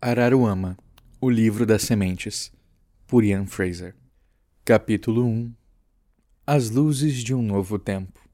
Araruama, 0.00 0.78
O 1.20 1.28
Livro 1.28 1.66
das 1.66 1.82
Sementes, 1.82 2.52
por 3.04 3.24
Ian 3.24 3.46
Fraser. 3.46 3.96
Capítulo 4.64 5.26
1 5.26 5.52
As 6.46 6.70
Luzes 6.70 7.14
de 7.24 7.34
um 7.34 7.42
Novo 7.42 7.80
Tempo. 7.80 8.27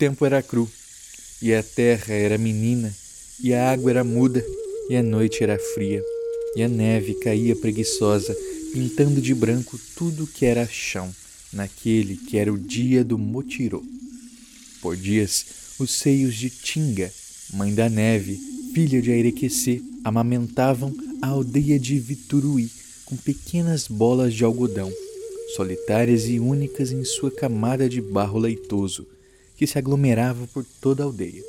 Tempo 0.00 0.24
era 0.24 0.42
cru, 0.42 0.66
e 1.42 1.52
a 1.52 1.62
terra 1.62 2.14
era 2.14 2.38
menina, 2.38 2.90
e 3.38 3.52
a 3.52 3.70
água 3.70 3.90
era 3.90 4.02
muda, 4.02 4.42
e 4.88 4.96
a 4.96 5.02
noite 5.02 5.42
era 5.42 5.58
fria, 5.58 6.02
e 6.56 6.62
a 6.62 6.68
neve 6.68 7.12
caía 7.16 7.54
preguiçosa, 7.54 8.34
pintando 8.72 9.20
de 9.20 9.34
branco 9.34 9.78
tudo 9.94 10.26
que 10.26 10.46
era 10.46 10.66
chão, 10.66 11.14
naquele 11.52 12.16
que 12.16 12.38
era 12.38 12.50
o 12.50 12.56
dia 12.56 13.04
do 13.04 13.18
Motirô. 13.18 13.84
Por 14.80 14.96
dias, 14.96 15.44
os 15.78 15.90
seios 15.90 16.34
de 16.34 16.48
Tinga, 16.48 17.12
mãe 17.52 17.74
da 17.74 17.90
neve, 17.90 18.40
filha 18.72 19.02
de 19.02 19.12
Airequecê, 19.12 19.82
amamentavam 20.02 20.96
a 21.20 21.26
aldeia 21.26 21.78
de 21.78 21.98
Vituruí 21.98 22.70
com 23.04 23.18
pequenas 23.18 23.86
bolas 23.86 24.32
de 24.32 24.44
algodão, 24.44 24.90
solitárias 25.54 26.26
e 26.26 26.40
únicas 26.40 26.90
em 26.90 27.04
sua 27.04 27.30
camada 27.30 27.86
de 27.86 28.00
barro 28.00 28.38
leitoso, 28.38 29.06
que 29.60 29.66
se 29.66 29.76
aglomerava 29.76 30.46
por 30.46 30.64
toda 30.64 31.02
a 31.02 31.06
aldeia. 31.06 31.42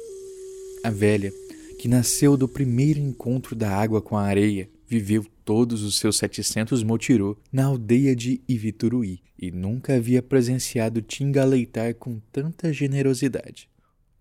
A 0.83 0.89
velha, 0.89 1.31
que 1.79 1.87
nasceu 1.87 2.35
do 2.35 2.45
primeiro 2.45 2.99
encontro 2.99 3.55
da 3.55 3.73
água 3.73 4.01
com 4.01 4.17
a 4.17 4.23
areia, 4.23 4.69
viveu 4.85 5.25
todos 5.45 5.81
os 5.81 5.97
seus 5.97 6.17
setecentos 6.17 6.83
motirô 6.83 7.37
na 7.53 7.63
aldeia 7.63 8.13
de 8.13 8.41
Ivituruí 8.49 9.21
e 9.39 9.49
nunca 9.49 9.95
havia 9.95 10.21
presenciado 10.21 11.01
Tinga 11.01 11.41
aleitar 11.41 11.95
com 11.95 12.19
tanta 12.33 12.73
generosidade. 12.73 13.69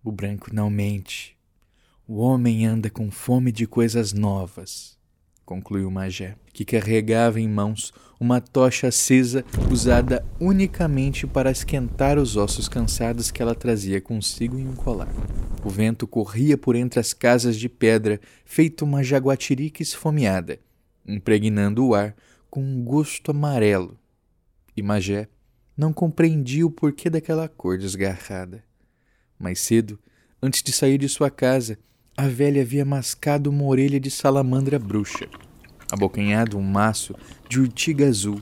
O 0.05 0.13
branco 0.13 0.55
não 0.55 0.71
mente. 0.71 1.37
O 2.07 2.19
homem 2.19 2.65
anda 2.65 2.91
com 2.91 3.11
fome 3.11 3.51
de 3.51 3.67
coisas 3.67 4.13
novas, 4.13 4.97
concluiu 5.51 5.91
Magé, 5.91 6.37
que 6.53 6.65
carregava 6.65 7.41
em 7.41 7.49
mãos 7.49 7.93
uma 8.21 8.41
tocha 8.41 8.87
acesa 8.87 9.45
usada 9.69 10.25
unicamente 10.39 11.27
para 11.27 11.51
esquentar 11.51 12.21
os 12.21 12.37
ossos 12.37 12.69
cansados 12.69 13.33
que 13.33 13.43
ela 13.43 13.53
trazia 13.53 14.01
consigo 14.01 14.57
em 14.57 14.69
um 14.69 14.77
colar. 14.77 15.13
O 15.65 15.69
vento 15.69 16.07
corria 16.07 16.57
por 16.57 16.77
entre 16.77 17.01
as 17.01 17.13
casas 17.13 17.57
de 17.57 17.69
pedra, 17.69 18.21
feito 18.45 18.85
uma 18.85 19.03
jaguatirica 19.03 19.83
esfomeada, 19.83 20.61
impregnando 21.05 21.85
o 21.85 21.97
ar 21.97 22.15
com 22.49 22.63
um 22.63 22.85
gosto 22.85 23.33
amarelo. 23.33 23.99
E 24.77 24.83
Magé 24.85 25.27
não 25.77 25.93
compreendia 25.93 26.65
o 26.65 26.71
porquê 26.71 27.11
daquela 27.11 27.49
cor 27.49 27.77
desgarrada. 27.77 28.63
Mais 29.37 29.59
cedo, 29.59 29.99
antes 30.41 30.63
de 30.63 30.71
sair 30.71 30.97
de 30.97 31.09
sua 31.09 31.29
casa, 31.29 31.77
a 32.17 32.29
velha 32.29 32.61
havia 32.61 32.85
mascado 32.85 33.49
uma 33.49 33.65
orelha 33.65 33.99
de 33.99 34.11
salamandra 34.11 34.79
bruxa, 34.79 35.27
abocanhado 35.91 36.59
um 36.59 36.63
maço 36.63 37.15
de 37.49 37.61
urtiga 37.61 38.07
azul, 38.07 38.41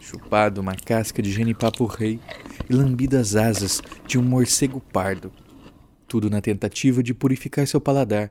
chupado 0.00 0.60
uma 0.60 0.74
casca 0.74 1.22
de 1.22 1.32
genipapo 1.32 1.86
rei 1.86 2.20
e 2.68 2.74
lambido 2.74 3.16
as 3.16 3.34
asas 3.36 3.80
de 4.06 4.18
um 4.18 4.22
morcego 4.22 4.80
pardo. 4.80 5.32
Tudo 6.06 6.28
na 6.28 6.40
tentativa 6.40 7.02
de 7.02 7.14
purificar 7.14 7.66
seu 7.66 7.80
paladar, 7.80 8.30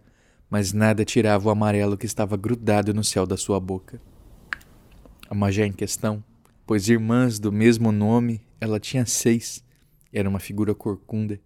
mas 0.50 0.72
nada 0.72 1.04
tirava 1.04 1.48
o 1.48 1.52
amarelo 1.52 1.98
que 1.98 2.06
estava 2.06 2.38
grudado 2.38 2.94
no 2.94 3.04
céu 3.04 3.26
da 3.26 3.36
sua 3.36 3.60
boca. 3.60 4.00
A 5.30 5.34
magé 5.34 5.66
em 5.66 5.74
questão, 5.74 6.24
pois 6.66 6.90
irmãs 6.90 7.40
do 7.40 7.52
mesmo 7.52 7.92
nome, 7.92 8.42
ela 8.62 8.80
tinha 8.80 9.06
seis, 9.06 9.64
era 10.12 10.30
uma 10.30 10.40
figura 10.40 10.76
corcunda 10.76 11.40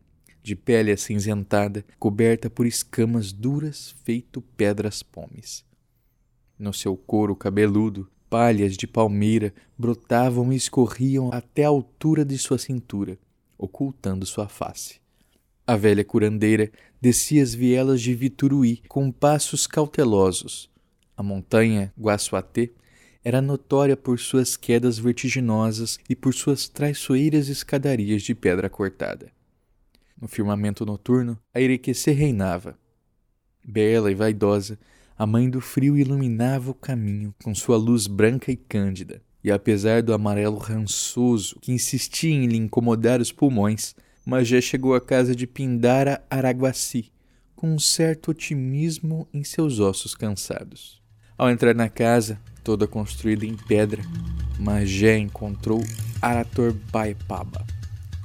de 0.47 0.55
pele 0.55 0.93
acinzentada, 0.93 1.83
coberta 1.99 2.49
por 2.49 2.65
escamas 2.65 3.33
duras, 3.33 3.93
feito 4.05 4.41
pedras 4.41 5.03
pomes. 5.03 5.66
No 6.57 6.73
seu 6.73 6.97
couro 6.97 7.35
cabeludo, 7.35 8.09
palhas 8.29 8.75
de 8.75 8.87
palmeira 8.87 9.53
brotavam 9.77 10.51
e 10.51 10.55
escorriam 10.55 11.29
até 11.31 11.65
a 11.65 11.69
altura 11.69 12.25
de 12.25 12.37
sua 12.37 12.57
cintura, 12.57 13.17
ocultando 13.57 14.25
sua 14.25 14.47
face. 14.47 14.99
A 15.65 15.75
velha 15.75 16.03
curandeira 16.03 16.71
descia 17.01 17.43
as 17.43 17.53
vielas 17.53 18.01
de 18.01 18.13
Vituruí 18.13 18.81
com 18.87 19.11
passos 19.11 19.67
cautelosos. 19.67 20.69
A 21.15 21.21
montanha 21.21 21.93
Guaçuatê 21.99 22.71
era 23.23 23.41
notória 23.41 23.97
por 23.97 24.17
suas 24.19 24.55
quedas 24.55 24.97
vertiginosas 24.97 25.99
e 26.09 26.15
por 26.15 26.33
suas 26.33 26.69
traiçoeiras 26.69 27.49
escadarias 27.49 28.23
de 28.23 28.33
pedra 28.33 28.69
cortada. 28.69 29.31
No 30.19 30.27
firmamento 30.27 30.85
noturno, 30.85 31.37
a 31.53 31.59
Irequecê 31.59 32.11
reinava. 32.11 32.79
Bela 33.63 34.09
e 34.09 34.15
vaidosa, 34.15 34.79
a 35.17 35.25
mãe 35.25 35.49
do 35.49 35.59
frio 35.59 35.97
iluminava 35.97 36.69
o 36.69 36.75
caminho 36.75 37.33
com 37.43 37.55
sua 37.55 37.75
luz 37.75 38.05
branca 38.05 38.51
e 38.51 38.55
cândida, 38.55 39.21
e 39.43 39.51
apesar 39.51 40.03
do 40.03 40.13
amarelo 40.13 40.57
rançoso 40.57 41.57
que 41.59 41.71
insistia 41.71 42.33
em 42.33 42.45
lhe 42.45 42.57
incomodar 42.57 43.19
os 43.19 43.31
pulmões, 43.31 43.95
Magé 44.25 44.61
chegou 44.61 44.93
à 44.93 45.01
casa 45.01 45.35
de 45.35 45.47
Pindara 45.47 46.23
Araguaci 46.29 47.11
com 47.55 47.73
um 47.73 47.79
certo 47.79 48.29
otimismo 48.29 49.27
em 49.33 49.43
seus 49.43 49.79
ossos 49.79 50.13
cansados. 50.13 51.01
Ao 51.35 51.49
entrar 51.49 51.73
na 51.73 51.89
casa, 51.89 52.39
toda 52.63 52.85
construída 52.85 53.45
em 53.45 53.55
pedra, 53.55 54.03
Magé 54.59 55.17
encontrou 55.17 55.83
Arator 56.21 56.75
Baepaba 56.91 57.65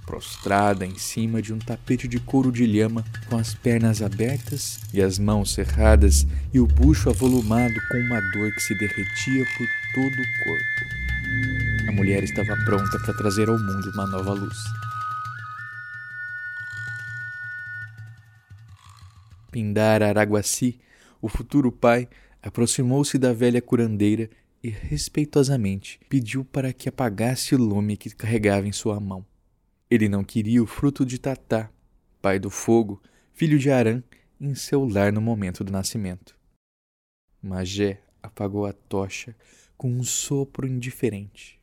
prostrada 0.06 0.84
em 0.84 0.96
cima 0.98 1.40
de 1.40 1.52
um 1.52 1.58
tapete 1.58 2.06
de 2.06 2.18
couro 2.20 2.52
de 2.52 2.66
lhama, 2.66 3.04
com 3.28 3.36
as 3.36 3.54
pernas 3.54 4.02
abertas 4.02 4.80
e 4.92 5.00
as 5.00 5.18
mãos 5.18 5.52
cerradas 5.52 6.26
e 6.52 6.60
o 6.60 6.66
bucho 6.66 7.08
avolumado 7.08 7.74
com 7.90 7.98
uma 7.98 8.20
dor 8.32 8.52
que 8.52 8.60
se 8.60 8.74
derretia 8.74 9.44
por 9.56 9.66
todo 9.94 10.12
o 10.12 10.44
corpo. 10.44 11.88
A 11.88 11.92
mulher 11.92 12.22
estava 12.22 12.56
pronta 12.64 12.98
para 12.98 13.14
trazer 13.14 13.48
ao 13.48 13.58
mundo 13.58 13.90
uma 13.94 14.06
nova 14.06 14.32
luz. 14.32 14.56
Pindar 19.50 20.02
Araguaci, 20.02 20.80
o 21.20 21.28
futuro 21.28 21.70
pai, 21.70 22.08
aproximou-se 22.42 23.18
da 23.18 23.32
velha 23.32 23.62
curandeira 23.62 24.28
e 24.62 24.68
respeitosamente 24.68 26.00
pediu 26.08 26.44
para 26.44 26.72
que 26.72 26.88
apagasse 26.88 27.54
o 27.54 27.58
lume 27.58 27.96
que 27.96 28.10
carregava 28.10 28.66
em 28.66 28.72
sua 28.72 28.98
mão. 28.98 29.24
Ele 29.92 30.08
não 30.08 30.24
queria 30.24 30.62
o 30.62 30.66
fruto 30.66 31.04
de 31.04 31.18
Tatá, 31.18 31.70
pai 32.22 32.38
do 32.38 32.48
fogo, 32.48 33.02
filho 33.34 33.58
de 33.58 33.70
Arã, 33.70 34.02
em 34.40 34.54
seu 34.54 34.88
lar 34.88 35.12
no 35.12 35.20
momento 35.20 35.62
do 35.62 35.70
nascimento. 35.70 36.34
Magé 37.42 38.00
apagou 38.22 38.64
a 38.64 38.72
tocha 38.72 39.36
com 39.76 39.92
um 39.92 40.02
sopro 40.02 40.66
indiferente. 40.66 41.60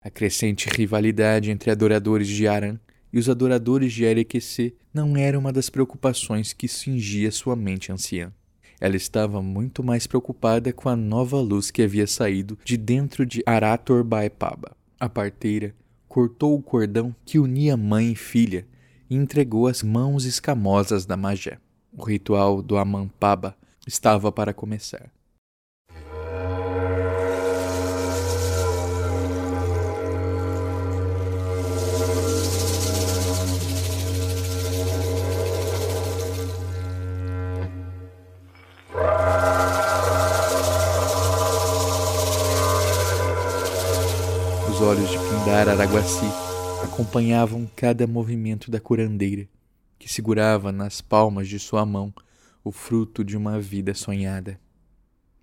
A 0.00 0.08
crescente 0.08 0.70
rivalidade 0.70 1.50
entre 1.50 1.70
adoradores 1.70 2.28
de 2.28 2.48
Arã 2.48 2.80
e 3.12 3.18
os 3.18 3.28
adoradores 3.28 3.92
de 3.92 4.06
Arequecê 4.06 4.74
não 4.90 5.18
era 5.18 5.38
uma 5.38 5.52
das 5.52 5.68
preocupações 5.68 6.54
que 6.54 6.66
cingia 6.66 7.30
sua 7.30 7.54
mente 7.54 7.92
anciã. 7.92 8.32
Ela 8.80 8.96
estava 8.96 9.42
muito 9.42 9.84
mais 9.84 10.06
preocupada 10.06 10.72
com 10.72 10.88
a 10.88 10.96
nova 10.96 11.38
luz 11.42 11.70
que 11.70 11.82
havia 11.82 12.06
saído 12.06 12.58
de 12.64 12.78
dentro 12.78 13.26
de 13.26 13.42
Arator 13.44 14.02
Baepaba. 14.02 14.74
A 14.98 15.10
parteira 15.10 15.74
cortou 16.16 16.54
o 16.54 16.62
cordão 16.62 17.14
que 17.26 17.38
unia 17.38 17.76
mãe 17.76 18.12
e 18.12 18.16
filha 18.16 18.66
e 19.10 19.14
entregou 19.14 19.66
as 19.66 19.82
mãos 19.82 20.24
escamosas 20.24 21.04
da 21.04 21.14
Magé. 21.14 21.58
O 21.92 22.02
ritual 22.02 22.62
do 22.62 22.78
Amampaba 22.78 23.54
estava 23.86 24.32
para 24.32 24.54
começar. 24.54 25.10
Olhos 45.46 45.66
de 45.66 45.66
Pindar 45.66 45.68
Araguaci 45.68 46.26
acompanhavam 46.82 47.70
cada 47.76 48.06
movimento 48.06 48.70
da 48.70 48.80
curandeira, 48.80 49.48
que 49.98 50.12
segurava 50.12 50.72
nas 50.72 51.00
palmas 51.00 51.48
de 51.48 51.58
sua 51.58 51.86
mão 51.86 52.12
o 52.64 52.72
fruto 52.72 53.24
de 53.24 53.36
uma 53.36 53.60
vida 53.60 53.94
sonhada. 53.94 54.58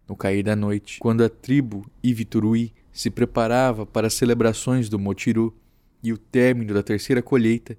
No 0.08 0.16
cair 0.16 0.44
da 0.44 0.56
noite, 0.56 1.00
quando 1.00 1.24
a 1.24 1.30
tribo 1.30 1.90
Ivituruí 2.04 2.74
se 2.92 3.10
preparava 3.10 3.86
para 3.86 4.08
as 4.08 4.14
celebrações 4.14 4.90
do 4.90 5.00
Motiru 5.00 5.56
e 6.04 6.12
o 6.12 6.18
término 6.18 6.74
da 6.74 6.84
terceira 6.84 7.22
colheita, 7.22 7.78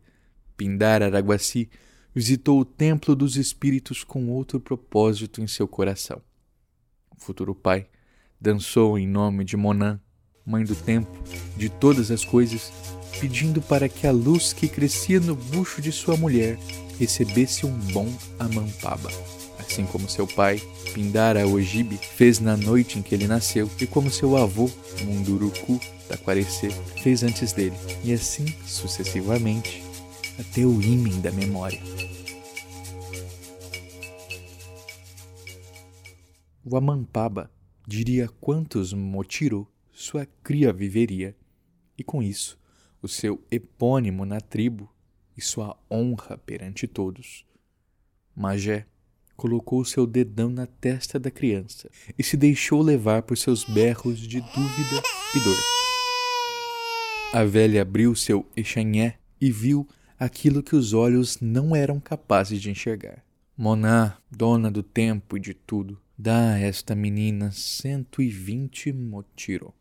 Pindar 0.56 1.02
Araguaci 1.02 1.68
visitou 2.14 2.58
o 2.58 2.64
templo 2.64 3.14
dos 3.14 3.36
espíritos 3.36 4.02
com 4.02 4.30
outro 4.30 4.58
propósito 4.58 5.42
em 5.42 5.46
seu 5.46 5.68
coração. 5.68 6.22
O 7.14 7.20
futuro 7.20 7.54
pai 7.54 7.86
dançou 8.40 8.98
em 8.98 9.06
nome 9.06 9.44
de 9.44 9.56
Monan, 9.56 10.00
mãe 10.46 10.64
do 10.64 10.74
tempo, 10.74 11.10
de 11.56 11.68
todas 11.68 12.10
as 12.10 12.24
coisas, 12.24 12.72
pedindo 13.20 13.62
para 13.62 13.88
que 13.88 14.06
a 14.06 14.12
luz 14.12 14.52
que 14.52 14.68
crescia 14.68 15.20
no 15.20 15.34
bucho 15.34 15.80
de 15.80 15.92
sua 15.92 16.16
mulher 16.16 16.58
recebesse 16.98 17.66
um 17.66 17.78
bom 17.92 18.12
amampaba 18.38 19.10
assim 19.74 19.84
como 19.86 20.08
seu 20.08 20.26
pai, 20.26 20.62
Pindara 20.92 21.46
Ojibe, 21.46 21.96
fez 21.96 22.38
na 22.38 22.56
noite 22.56 22.98
em 22.98 23.02
que 23.02 23.14
ele 23.14 23.26
nasceu, 23.26 23.68
e 23.80 23.86
como 23.86 24.10
seu 24.10 24.36
avô, 24.36 24.70
Munduruku 25.04 25.80
Taquarecê, 26.08 26.68
fez 27.02 27.22
antes 27.22 27.52
dele, 27.52 27.76
e 28.04 28.12
assim 28.12 28.46
sucessivamente, 28.64 29.82
até 30.38 30.60
o 30.60 30.80
ímen 30.80 31.20
da 31.20 31.32
memória. 31.32 31.80
O 36.64 36.76
Amampaba 36.76 37.50
diria 37.86 38.28
quantos 38.40 38.92
Motiro 38.92 39.66
sua 39.94 40.26
cria 40.42 40.72
viveria, 40.72 41.36
e 41.96 42.02
com 42.02 42.22
isso, 42.22 42.58
o 43.00 43.08
seu 43.08 43.40
epônimo 43.50 44.24
na 44.24 44.40
tribo 44.40 44.92
e 45.36 45.40
sua 45.40 45.76
honra 45.90 46.36
perante 46.36 46.88
todos. 46.88 47.46
Magé 48.34 48.86
colocou 49.36 49.84
seu 49.84 50.06
dedão 50.06 50.48
na 50.48 50.66
testa 50.66 51.18
da 51.18 51.30
criança 51.30 51.88
e 52.18 52.22
se 52.22 52.36
deixou 52.36 52.82
levar 52.82 53.22
por 53.22 53.38
seus 53.38 53.64
berros 53.64 54.18
de 54.18 54.40
dúvida 54.40 55.02
e 55.34 55.40
dor. 55.40 55.56
A 57.32 57.44
velha 57.44 57.82
abriu 57.82 58.14
seu 58.14 58.46
echanhé 58.56 59.18
e 59.40 59.50
viu 59.50 59.88
aquilo 60.18 60.62
que 60.62 60.76
os 60.76 60.92
olhos 60.92 61.40
não 61.40 61.74
eram 61.74 62.00
capazes 62.00 62.60
de 62.60 62.70
enxergar. 62.70 63.24
Moná, 63.56 64.18
dona 64.30 64.70
do 64.70 64.82
tempo 64.82 65.36
e 65.36 65.40
de 65.40 65.54
tudo, 65.54 66.00
dá 66.18 66.54
a 66.54 66.58
esta 66.58 66.94
menina 66.94 67.52
cento 67.52 68.22
e 68.22 68.28
vinte 68.28 68.92
motiro. 68.92 69.72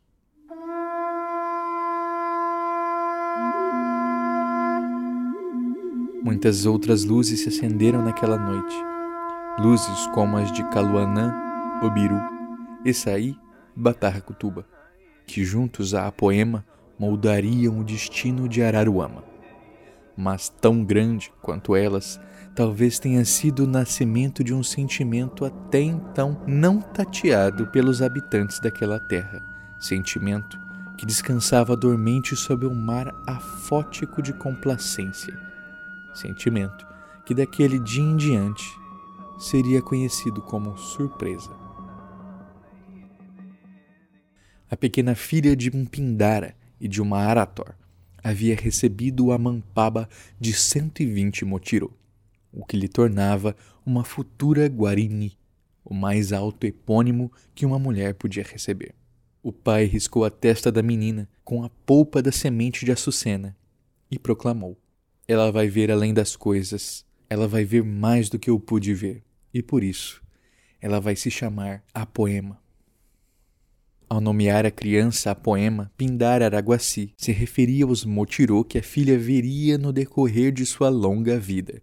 Muitas 6.24 6.66
outras 6.66 7.04
luzes 7.04 7.42
se 7.42 7.50
acenderam 7.50 8.02
naquela 8.02 8.38
noite. 8.38 8.74
Luzes 9.60 10.08
como 10.14 10.38
as 10.38 10.52
de 10.54 10.64
Caluanã, 10.70 11.36
Obiru, 11.84 12.18
Essaí, 12.86 13.38
Batarracutuba, 13.76 14.66
que 15.28 15.44
juntos 15.44 15.94
a 15.94 16.08
Apoema 16.08 16.66
moldariam 16.98 17.78
o 17.80 17.84
destino 17.84 18.48
de 18.48 18.64
Araruama. 18.64 19.22
Mas 20.16 20.48
tão 20.48 20.82
grande 20.82 21.30
quanto 21.42 21.76
elas, 21.76 22.22
talvez 22.56 23.00
tenha 23.00 23.26
sido 23.26 23.66
o 23.66 23.68
nascimento 23.68 24.46
de 24.46 24.54
um 24.54 24.64
sentimento 24.64 25.44
até 25.44 25.82
então 25.82 26.42
não 26.48 26.80
tateado 26.80 27.68
pelos 27.68 28.02
habitantes 28.02 28.62
daquela 28.62 28.98
terra, 28.98 29.44
sentimento 29.78 30.58
que 30.98 31.06
descansava 31.06 31.76
dormente 31.76 32.34
sob 32.34 32.66
um 32.66 32.76
mar 32.76 33.14
afótico 33.28 34.22
de 34.22 34.32
complacência, 34.32 35.38
sentimento 36.14 36.86
que 37.26 37.34
daquele 37.34 37.80
dia 37.80 38.04
em 38.04 38.16
diante 38.18 38.64
seria 39.40 39.82
conhecido 39.82 40.42
como 40.42 40.78
surpresa. 40.78 41.52
A 44.70 44.76
pequena 44.76 45.16
filha 45.16 45.56
de 45.56 45.70
um 45.76 45.86
Pindara 45.86 46.56
e 46.80 46.88
de 46.88 47.02
uma 47.02 47.20
Arator 47.20 47.76
havia 48.24 48.56
recebido 48.56 49.32
a 49.32 49.38
mampaba 49.38 50.08
de 50.40 50.54
120 50.54 51.46
motiro, 51.46 51.94
o 52.52 52.66
que 52.66 52.78
lhe 52.78 52.88
tornava 52.88 53.56
uma 53.86 54.04
futura 54.04 54.68
Guarini, 54.68 55.38
o 55.84 55.94
mais 55.94 56.32
alto 56.32 56.66
epônimo 56.66 57.32
que 57.54 57.66
uma 57.66 57.78
mulher 57.78 58.16
podia 58.16 58.44
receber. 58.44 58.96
O 59.42 59.52
pai 59.52 59.86
riscou 59.86 60.24
a 60.24 60.30
testa 60.30 60.72
da 60.72 60.82
menina 60.82 61.28
com 61.44 61.64
a 61.64 61.70
polpa 61.86 62.22
da 62.22 62.32
semente 62.32 62.86
de 62.86 62.92
açucena 62.92 63.56
e 64.10 64.18
proclamou: 64.18 64.78
Ela 65.34 65.52
vai 65.52 65.68
ver 65.68 65.90
além 65.90 66.14
das 66.14 66.36
coisas, 66.36 67.04
ela 67.28 67.48
vai 67.48 67.66
ver 67.66 67.84
mais 67.84 68.30
do 68.30 68.38
que 68.38 68.52
eu 68.52 68.60
pude 68.60 68.94
ver 68.94 69.24
e 69.52 69.64
por 69.64 69.84
isso 69.84 70.22
ela 70.80 71.00
vai 71.00 71.16
se 71.16 71.32
chamar 71.32 71.84
a 71.92 72.06
Poema. 72.06 72.62
Ao 74.08 74.22
nomear 74.22 74.64
a 74.64 74.70
criança 74.70 75.32
a 75.32 75.36
poema, 75.36 75.92
Pindar 75.98 76.44
Araguaci 76.44 77.16
se 77.18 77.32
referia 77.32 77.84
aos 77.84 78.06
motirô 78.06 78.64
que 78.64 78.78
a 78.78 78.84
filha 78.84 79.18
veria 79.18 79.76
no 79.76 79.92
decorrer 79.92 80.52
de 80.52 80.68
sua 80.68 80.90
longa 80.90 81.40
vida. 81.40 81.82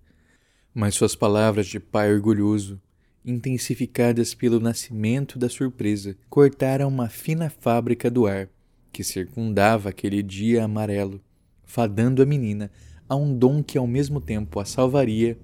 Mas 0.72 0.94
suas 0.94 1.16
palavras 1.16 1.66
de 1.66 1.80
pai 1.80 2.14
orgulhoso, 2.14 2.80
intensificadas 3.24 4.32
pelo 4.32 4.60
nascimento 4.60 5.40
da 5.40 5.48
surpresa, 5.48 6.16
cortaram 6.28 6.86
uma 6.86 7.08
fina 7.08 7.50
fábrica 7.50 8.08
do 8.08 8.28
ar 8.28 8.48
que 8.92 9.02
circundava 9.02 9.88
aquele 9.88 10.22
dia 10.22 10.62
amarelo, 10.62 11.20
fadando 11.64 12.22
a 12.22 12.26
menina 12.26 12.70
a 13.10 13.16
um 13.16 13.36
dom 13.36 13.60
que 13.60 13.76
ao 13.76 13.88
mesmo 13.88 14.20
tempo 14.20 14.60
a 14.60 14.64
salvaria 14.64 15.36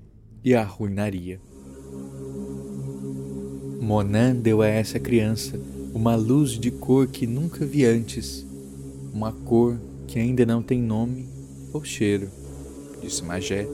e 0.45 0.55
a 0.55 0.61
arruinaria. 0.61 1.41
Monan 3.81 4.37
deu 4.37 4.63
a 4.63 4.69
essa 4.69 5.01
criança 5.01 5.59
uma 5.93 6.15
luz 6.15 6.53
de 6.53 6.71
cor 6.71 7.09
que 7.09 7.27
nunca 7.27 7.67
vi 7.67 7.85
antes, 7.85 8.47
uma 9.13 9.33
cor 9.33 9.81
que 10.07 10.17
ainda 10.17 10.47
não 10.47 10.63
tem 10.63 10.81
nome 10.81 11.27
ou 11.73 11.83
cheiro, 11.83 12.29
disse 13.03 13.25
Magé 13.25 13.67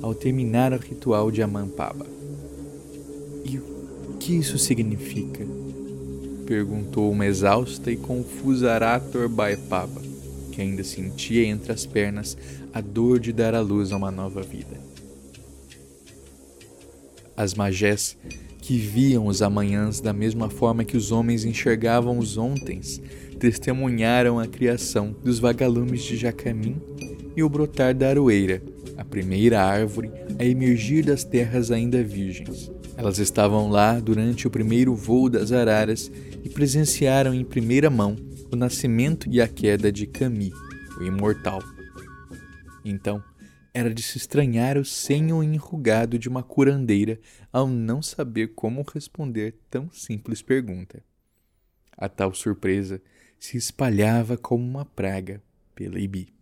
ao 0.00 0.14
terminar 0.14 0.72
o 0.72 0.78
ritual 0.78 1.28
de 1.32 1.42
Amampaba. 1.42 2.06
E 3.44 3.58
o 3.58 4.18
que 4.20 4.36
isso 4.36 4.56
significa? 4.56 5.44
perguntou 6.46 7.10
uma 7.10 7.26
exausta 7.26 7.90
e 7.90 7.96
confusa 7.96 8.72
Arator 8.72 9.28
Baepaba, 9.28 10.01
que 10.52 10.60
ainda 10.60 10.84
sentia 10.84 11.44
entre 11.46 11.72
as 11.72 11.86
pernas 11.86 12.36
a 12.72 12.80
dor 12.80 13.18
de 13.18 13.32
dar 13.32 13.54
à 13.54 13.60
luz 13.60 13.90
a 13.90 13.96
uma 13.96 14.10
nova 14.10 14.42
vida. 14.42 14.78
As 17.34 17.54
magés 17.54 18.16
que 18.60 18.76
viam 18.76 19.26
os 19.26 19.42
amanhãs 19.42 20.00
da 20.00 20.12
mesma 20.12 20.48
forma 20.48 20.84
que 20.84 20.96
os 20.96 21.10
homens 21.10 21.44
enxergavam 21.44 22.18
os 22.18 22.36
ontens, 22.36 23.00
testemunharam 23.40 24.38
a 24.38 24.46
criação 24.46 25.16
dos 25.24 25.40
vagalumes 25.40 26.04
de 26.04 26.16
Jacamim 26.16 26.76
e 27.34 27.42
o 27.42 27.48
brotar 27.48 27.94
da 27.94 28.08
aroeira, 28.08 28.62
a 28.96 29.04
primeira 29.04 29.60
árvore 29.60 30.12
a 30.38 30.44
emergir 30.44 31.04
das 31.04 31.24
terras 31.24 31.72
ainda 31.72 32.04
virgens. 32.04 32.70
Elas 32.96 33.18
estavam 33.18 33.68
lá 33.68 33.98
durante 33.98 34.46
o 34.46 34.50
primeiro 34.50 34.94
voo 34.94 35.28
das 35.28 35.50
araras 35.50 36.12
e 36.44 36.48
presenciaram 36.48 37.34
em 37.34 37.42
primeira 37.42 37.88
mão 37.88 38.16
o 38.52 38.56
nascimento 38.56 39.30
e 39.30 39.40
a 39.40 39.48
queda 39.48 39.90
de 39.90 40.06
Cami, 40.06 40.52
o 41.00 41.02
imortal. 41.02 41.62
Então, 42.84 43.24
era 43.72 43.94
de 43.94 44.02
se 44.02 44.18
estranhar 44.18 44.76
o 44.76 44.84
senho 44.84 45.42
enrugado 45.42 46.18
de 46.18 46.28
uma 46.28 46.42
curandeira 46.42 47.18
ao 47.50 47.66
não 47.66 48.02
saber 48.02 48.48
como 48.48 48.82
responder 48.82 49.54
tão 49.70 49.90
simples 49.90 50.42
pergunta. 50.42 51.02
A 51.96 52.10
tal 52.10 52.34
surpresa 52.34 53.00
se 53.40 53.56
espalhava 53.56 54.36
como 54.36 54.62
uma 54.62 54.84
praga 54.84 55.42
pela 55.74 55.98
Ibi. 55.98 56.41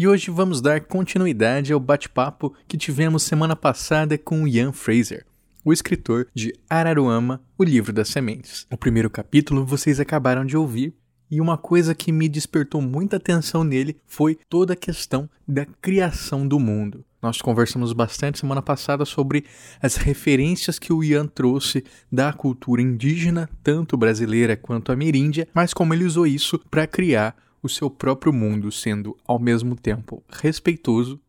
E 0.00 0.08
hoje 0.08 0.30
vamos 0.30 0.62
dar 0.62 0.80
continuidade 0.80 1.74
ao 1.74 1.78
bate-papo 1.78 2.54
que 2.66 2.78
tivemos 2.78 3.22
semana 3.22 3.54
passada 3.54 4.16
com 4.16 4.48
Ian 4.48 4.72
Fraser, 4.72 5.26
o 5.62 5.74
escritor 5.74 6.26
de 6.34 6.54
Araruama, 6.70 7.42
o 7.58 7.62
livro 7.62 7.92
das 7.92 8.08
sementes. 8.08 8.66
O 8.72 8.78
primeiro 8.78 9.10
capítulo 9.10 9.62
vocês 9.62 10.00
acabaram 10.00 10.42
de 10.46 10.56
ouvir 10.56 10.94
e 11.30 11.38
uma 11.38 11.58
coisa 11.58 11.94
que 11.94 12.12
me 12.12 12.30
despertou 12.30 12.80
muita 12.80 13.18
atenção 13.18 13.62
nele 13.62 13.98
foi 14.06 14.38
toda 14.48 14.72
a 14.72 14.76
questão 14.76 15.28
da 15.46 15.66
criação 15.66 16.48
do 16.48 16.58
mundo. 16.58 17.04
Nós 17.20 17.42
conversamos 17.42 17.92
bastante 17.92 18.38
semana 18.38 18.62
passada 18.62 19.04
sobre 19.04 19.44
as 19.82 19.96
referências 19.96 20.78
que 20.78 20.94
o 20.94 21.04
Ian 21.04 21.26
trouxe 21.26 21.84
da 22.10 22.32
cultura 22.32 22.80
indígena, 22.80 23.50
tanto 23.62 23.98
brasileira 23.98 24.56
quanto 24.56 24.92
ameríndia, 24.92 25.46
mas 25.52 25.74
como 25.74 25.92
ele 25.92 26.04
usou 26.04 26.26
isso 26.26 26.58
para 26.70 26.86
criar 26.86 27.36
o 27.62 27.68
seu 27.68 27.90
próprio 27.90 28.32
mundo, 28.32 28.70
sendo 28.70 29.16
ao 29.26 29.38
mesmo 29.38 29.76
tempo 29.76 30.22
respeitoso 30.28 31.20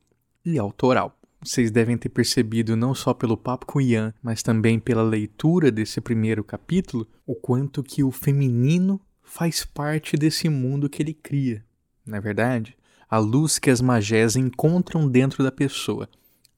e 0.45 0.57
autoral. 0.57 1.17
Vocês 1.43 1.71
devem 1.71 1.97
ter 1.97 2.09
percebido, 2.09 2.75
não 2.75 2.93
só 2.93 3.13
pelo 3.13 3.35
papo 3.35 3.65
com 3.65 3.81
Ian, 3.81 4.13
mas 4.21 4.43
também 4.43 4.79
pela 4.79 5.01
leitura 5.01 5.71
desse 5.71 5.99
primeiro 5.99 6.43
capítulo, 6.43 7.07
o 7.25 7.33
quanto 7.33 7.81
que 7.81 8.03
o 8.03 8.11
feminino 8.11 9.01
faz 9.23 9.65
parte 9.65 10.15
desse 10.15 10.49
mundo 10.49 10.89
que 10.89 11.01
ele 11.01 11.13
cria. 11.13 11.65
Na 12.05 12.17
é 12.17 12.21
verdade, 12.21 12.77
a 13.09 13.17
luz 13.17 13.57
que 13.57 13.69
as 13.69 13.81
magés 13.81 14.35
encontram 14.35 15.09
dentro 15.09 15.43
da 15.43 15.51
pessoa, 15.51 16.07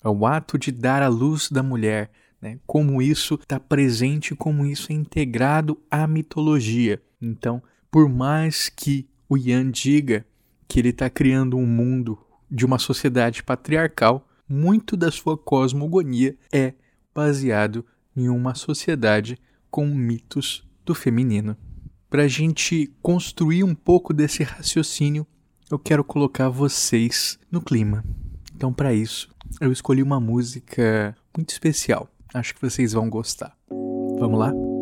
é 0.03 0.09
o 0.09 0.25
ato 0.25 0.57
de 0.57 0.71
dar 0.71 1.01
a 1.01 1.07
luz 1.07 1.49
da 1.49 1.63
mulher, 1.63 2.11
né? 2.41 2.59
como 2.67 3.01
isso 3.01 3.35
está 3.35 3.59
presente, 3.59 4.35
como 4.35 4.65
isso 4.65 4.91
é 4.91 4.95
integrado 4.95 5.79
à 5.89 6.05
mitologia. 6.05 7.01
Então, 7.21 7.63
por 7.89 8.09
mais 8.09 8.67
que 8.67 9.07
o 9.33 9.37
Ian 9.37 9.71
diga 9.71 10.25
que 10.67 10.79
ele 10.79 10.89
está 10.89 11.09
criando 11.09 11.57
um 11.57 11.65
mundo 11.65 12.19
de 12.49 12.65
uma 12.65 12.77
sociedade 12.77 13.41
patriarcal, 13.41 14.27
muito 14.47 14.95
da 14.95 15.11
sua 15.11 15.35
cosmogonia 15.35 16.37
é 16.51 16.73
baseado 17.15 17.83
em 18.15 18.29
uma 18.29 18.53
sociedade 18.53 19.39
com 19.71 19.87
mitos 19.87 20.63
do 20.85 20.93
feminino. 20.93 21.57
Para 22.09 22.23
a 22.23 22.27
gente 22.27 22.93
construir 23.01 23.63
um 23.63 23.73
pouco 23.73 24.13
desse 24.13 24.43
raciocínio, 24.43 25.25
eu 25.71 25.79
quero 25.79 26.03
colocar 26.03 26.49
vocês 26.49 27.39
no 27.51 27.59
clima. 27.59 28.05
Então, 28.55 28.71
para 28.71 28.93
isso, 28.93 29.29
eu 29.59 29.71
escolhi 29.71 30.03
uma 30.03 30.19
música 30.19 31.15
muito 31.35 31.49
especial. 31.49 32.07
Acho 32.31 32.53
que 32.53 32.61
vocês 32.61 32.93
vão 32.93 33.09
gostar. 33.09 33.57
Vamos 34.19 34.37
lá? 34.37 34.72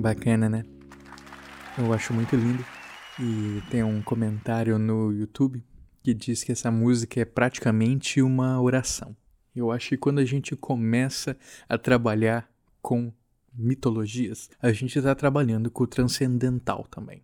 Bacana, 0.00 0.48
né? 0.48 0.64
Eu 1.76 1.92
acho 1.92 2.14
muito 2.14 2.34
lindo. 2.34 2.64
E 3.18 3.62
tem 3.70 3.82
um 3.82 4.00
comentário 4.00 4.78
no 4.78 5.12
YouTube 5.12 5.62
que 6.02 6.14
diz 6.14 6.42
que 6.42 6.52
essa 6.52 6.70
música 6.70 7.20
é 7.20 7.24
praticamente 7.24 8.22
uma 8.22 8.60
oração. 8.60 9.14
Eu 9.54 9.70
acho 9.70 9.90
que 9.90 9.96
quando 9.98 10.20
a 10.20 10.24
gente 10.24 10.56
começa 10.56 11.36
a 11.68 11.76
trabalhar 11.76 12.50
com 12.80 13.12
mitologias, 13.52 14.48
a 14.62 14.72
gente 14.72 14.96
está 14.96 15.14
trabalhando 15.14 15.70
com 15.70 15.84
o 15.84 15.86
transcendental 15.86 16.86
também. 16.90 17.22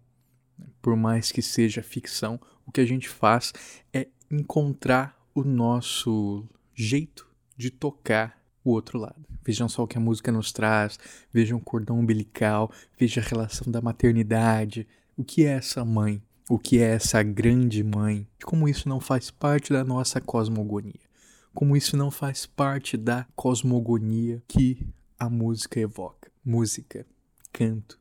Por 0.82 0.96
mais 0.96 1.32
que 1.32 1.40
seja 1.40 1.82
ficção, 1.82 2.38
o 2.66 2.72
que 2.72 2.80
a 2.80 2.86
gente 2.86 3.08
faz 3.08 3.54
é 3.92 4.08
encontrar 4.30 5.16
o 5.34 5.42
nosso 5.42 6.46
jeito 6.74 7.26
de 7.56 7.70
tocar 7.70 8.35
o 8.66 8.72
outro 8.72 8.98
lado. 8.98 9.24
Vejam 9.44 9.68
só 9.68 9.84
o 9.84 9.86
que 9.86 9.96
a 9.96 10.00
música 10.00 10.32
nos 10.32 10.52
traz, 10.52 10.98
vejam 11.32 11.58
o 11.58 11.60
cordão 11.60 12.00
umbilical, 12.00 12.70
vejam 12.98 13.22
a 13.22 13.26
relação 13.26 13.70
da 13.70 13.80
maternidade. 13.80 14.86
O 15.16 15.22
que 15.22 15.44
é 15.44 15.50
essa 15.50 15.84
mãe? 15.84 16.20
O 16.48 16.58
que 16.58 16.78
é 16.78 16.94
essa 16.94 17.22
grande 17.22 17.82
mãe? 17.84 18.26
Como 18.44 18.68
isso 18.68 18.88
não 18.88 19.00
faz 19.00 19.30
parte 19.30 19.72
da 19.72 19.84
nossa 19.84 20.20
cosmogonia? 20.20 21.06
Como 21.54 21.76
isso 21.76 21.96
não 21.96 22.10
faz 22.10 22.44
parte 22.44 22.96
da 22.96 23.26
cosmogonia 23.36 24.42
que 24.48 24.86
a 25.18 25.30
música 25.30 25.80
evoca? 25.80 26.30
Música, 26.44 27.06
canto. 27.52 27.98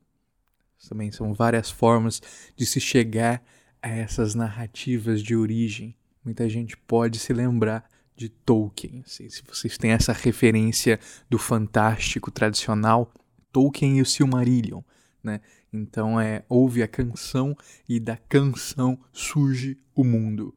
Também 0.89 1.11
são 1.11 1.33
várias 1.33 1.71
formas 1.71 2.21
de 2.55 2.65
se 2.65 2.79
chegar 2.79 3.43
a 3.81 3.89
essas 3.89 4.35
narrativas 4.35 5.21
de 5.21 5.35
origem. 5.35 5.95
Muita 6.23 6.49
gente 6.49 6.75
pode 6.75 7.19
se 7.19 7.33
lembrar 7.33 7.87
de 8.15 8.29
Tolkien. 8.29 9.03
Assim, 9.05 9.29
se 9.29 9.43
vocês 9.47 9.77
têm 9.77 9.91
essa 9.91 10.13
referência 10.13 10.99
do 11.29 11.37
fantástico 11.37 12.31
tradicional, 12.31 13.11
Tolkien 13.51 13.97
e 13.97 14.01
o 14.01 14.05
Silmarillion, 14.05 14.81
né? 15.23 15.41
Então 15.71 16.19
é 16.19 16.43
ouve 16.47 16.81
a 16.81 16.87
canção 16.87 17.55
e 17.87 17.99
da 17.99 18.15
canção 18.15 18.97
surge 19.11 19.77
o 19.93 20.03
mundo. 20.03 20.53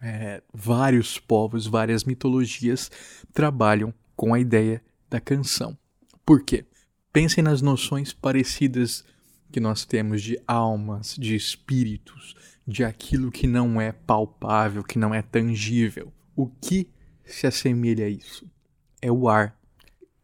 É, 0.00 0.42
vários 0.52 1.18
povos, 1.18 1.66
várias 1.66 2.04
mitologias 2.04 2.90
trabalham 3.32 3.94
com 4.16 4.34
a 4.34 4.40
ideia 4.40 4.82
da 5.08 5.20
canção. 5.20 5.76
Por 6.24 6.42
quê? 6.44 6.64
Pensem 7.12 7.42
nas 7.42 7.62
noções 7.62 8.12
parecidas 8.12 9.04
que 9.50 9.60
nós 9.60 9.84
temos 9.84 10.22
de 10.22 10.40
almas, 10.46 11.14
de 11.16 11.36
espíritos, 11.36 12.34
de 12.66 12.84
aquilo 12.84 13.30
que 13.30 13.46
não 13.46 13.80
é 13.80 13.92
palpável, 13.92 14.82
que 14.82 14.98
não 14.98 15.14
é 15.14 15.22
tangível. 15.22 16.12
O 16.34 16.46
que 16.46 16.88
se 17.24 17.46
assemelha 17.46 18.06
a 18.06 18.08
isso? 18.08 18.50
É 19.00 19.10
o 19.10 19.28
ar. 19.28 19.58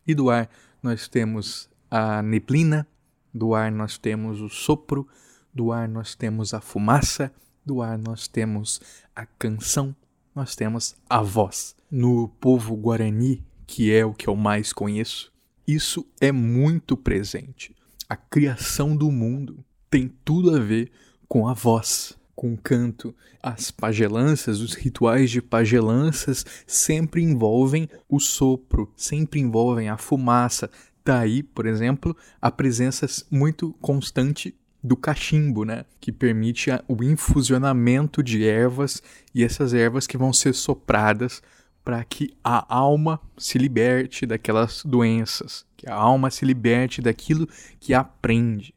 E 0.07 0.15
do 0.15 0.31
ar 0.31 0.49
nós 0.83 1.09
temos 1.09 1.69
a 1.91 2.23
neblina, 2.23 2.87
do 3.33 3.55
ar 3.55 3.71
nós 3.71 3.99
temos 3.99 4.41
o 4.41 4.49
sopro, 4.49 5.07
do 5.53 5.73
ar 5.73 5.89
nós 5.89 6.15
temos 6.15 6.55
a 6.55 6.61
fumaça, 6.61 7.33
do 7.65 7.83
ar 7.83 7.99
nós 7.99 8.27
temos 8.27 8.81
a 9.15 9.27
canção, 9.27 9.95
nós 10.35 10.57
temos 10.57 10.97
a 11.09 11.23
voz. 11.23 11.77
No 11.91 12.29
povo 12.29 12.77
guarani, 12.77 13.45
que 13.67 13.93
é 13.93 14.05
o 14.05 14.15
que 14.15 14.29
eu 14.29 14.37
mais 14.37 14.73
conheço, 14.73 15.33
isso 15.67 16.07
é 16.21 16.33
muito 16.33 16.97
presente. 16.97 17.77
A 18.09 18.17
criação 18.17 18.97
do 18.97 19.11
mundo 19.11 19.63
tem 19.91 20.09
tudo 20.25 20.55
a 20.55 20.59
ver 20.59 20.91
com 21.29 21.47
a 21.47 21.53
voz, 21.53 22.18
com 22.39 22.57
canto. 22.57 23.13
As 23.43 23.73
pagelanças, 23.73 24.61
os 24.61 24.75
rituais 24.75 25.29
de 25.29 25.43
pagelanças 25.43 26.47
sempre 26.69 27.21
envolvem 27.21 27.89
o 28.09 28.21
sopro, 28.21 28.93
sempre 28.97 29.41
envolvem 29.41 29.89
a 29.89 29.97
fumaça. 29.97 30.71
Daí, 31.05 31.43
por 31.43 31.67
exemplo, 31.67 32.17
a 32.41 32.49
presença 32.49 33.09
muito 33.29 33.75
constante 33.81 34.55
do 34.81 34.97
cachimbo, 34.97 35.65
né? 35.65 35.85
Que 36.01 36.13
permite 36.13 36.71
o 36.87 37.03
infusionamento 37.03 38.23
de 38.23 38.47
ervas 38.47 39.03
e 39.35 39.43
essas 39.43 39.75
ervas 39.75 40.07
que 40.07 40.17
vão 40.17 40.33
ser 40.33 40.55
sopradas 40.55 41.43
para 41.85 42.05
que 42.05 42.37
a 42.45 42.73
alma 42.73 43.21
se 43.37 43.59
liberte 43.59 44.25
daquelas 44.25 44.85
doenças, 44.85 45.67
que 45.77 45.91
a 45.91 45.95
alma 45.95 46.31
se 46.31 46.45
liberte 46.45 47.03
daquilo 47.03 47.49
que 47.81 47.95
aprende. 47.95 48.73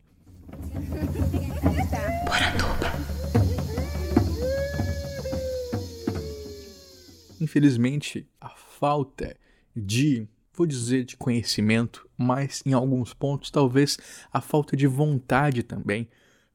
Infelizmente, 7.51 8.25
a 8.39 8.47
falta 8.47 9.35
de, 9.75 10.25
vou 10.53 10.65
dizer, 10.65 11.03
de 11.03 11.17
conhecimento, 11.17 12.09
mas 12.17 12.63
em 12.65 12.71
alguns 12.71 13.13
pontos 13.13 13.51
talvez 13.51 13.97
a 14.31 14.39
falta 14.39 14.77
de 14.77 14.87
vontade 14.87 15.61
também 15.61 16.07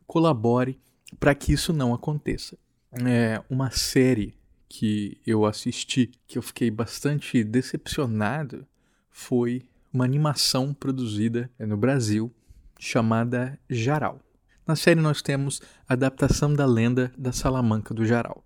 colabore 0.07 0.81
para 1.21 1.35
que 1.35 1.53
isso 1.53 1.71
não 1.71 1.93
aconteça. 1.93 2.57
É 2.93 3.43
uma 3.51 3.71
série 3.71 4.39
que 4.71 5.21
eu 5.27 5.45
assisti, 5.45 6.13
que 6.27 6.39
eu 6.39 6.43
fiquei 6.43 6.71
bastante 6.71 7.45
decepcionado, 7.45 8.67
foi 9.11 9.69
uma 9.93 10.07
animação 10.07 10.73
produzida 10.73 11.51
no 11.59 11.77
Brasil 11.77 12.35
chamada 12.79 13.59
Jaral. 13.69 14.19
Na 14.67 14.75
série 14.75 15.01
nós 15.03 15.21
temos 15.21 15.61
a 15.87 15.93
adaptação 15.93 16.55
da 16.55 16.65
lenda 16.65 17.13
da 17.19 17.33
Salamanca 17.33 17.93
do 17.93 18.07
Jaral. 18.07 18.43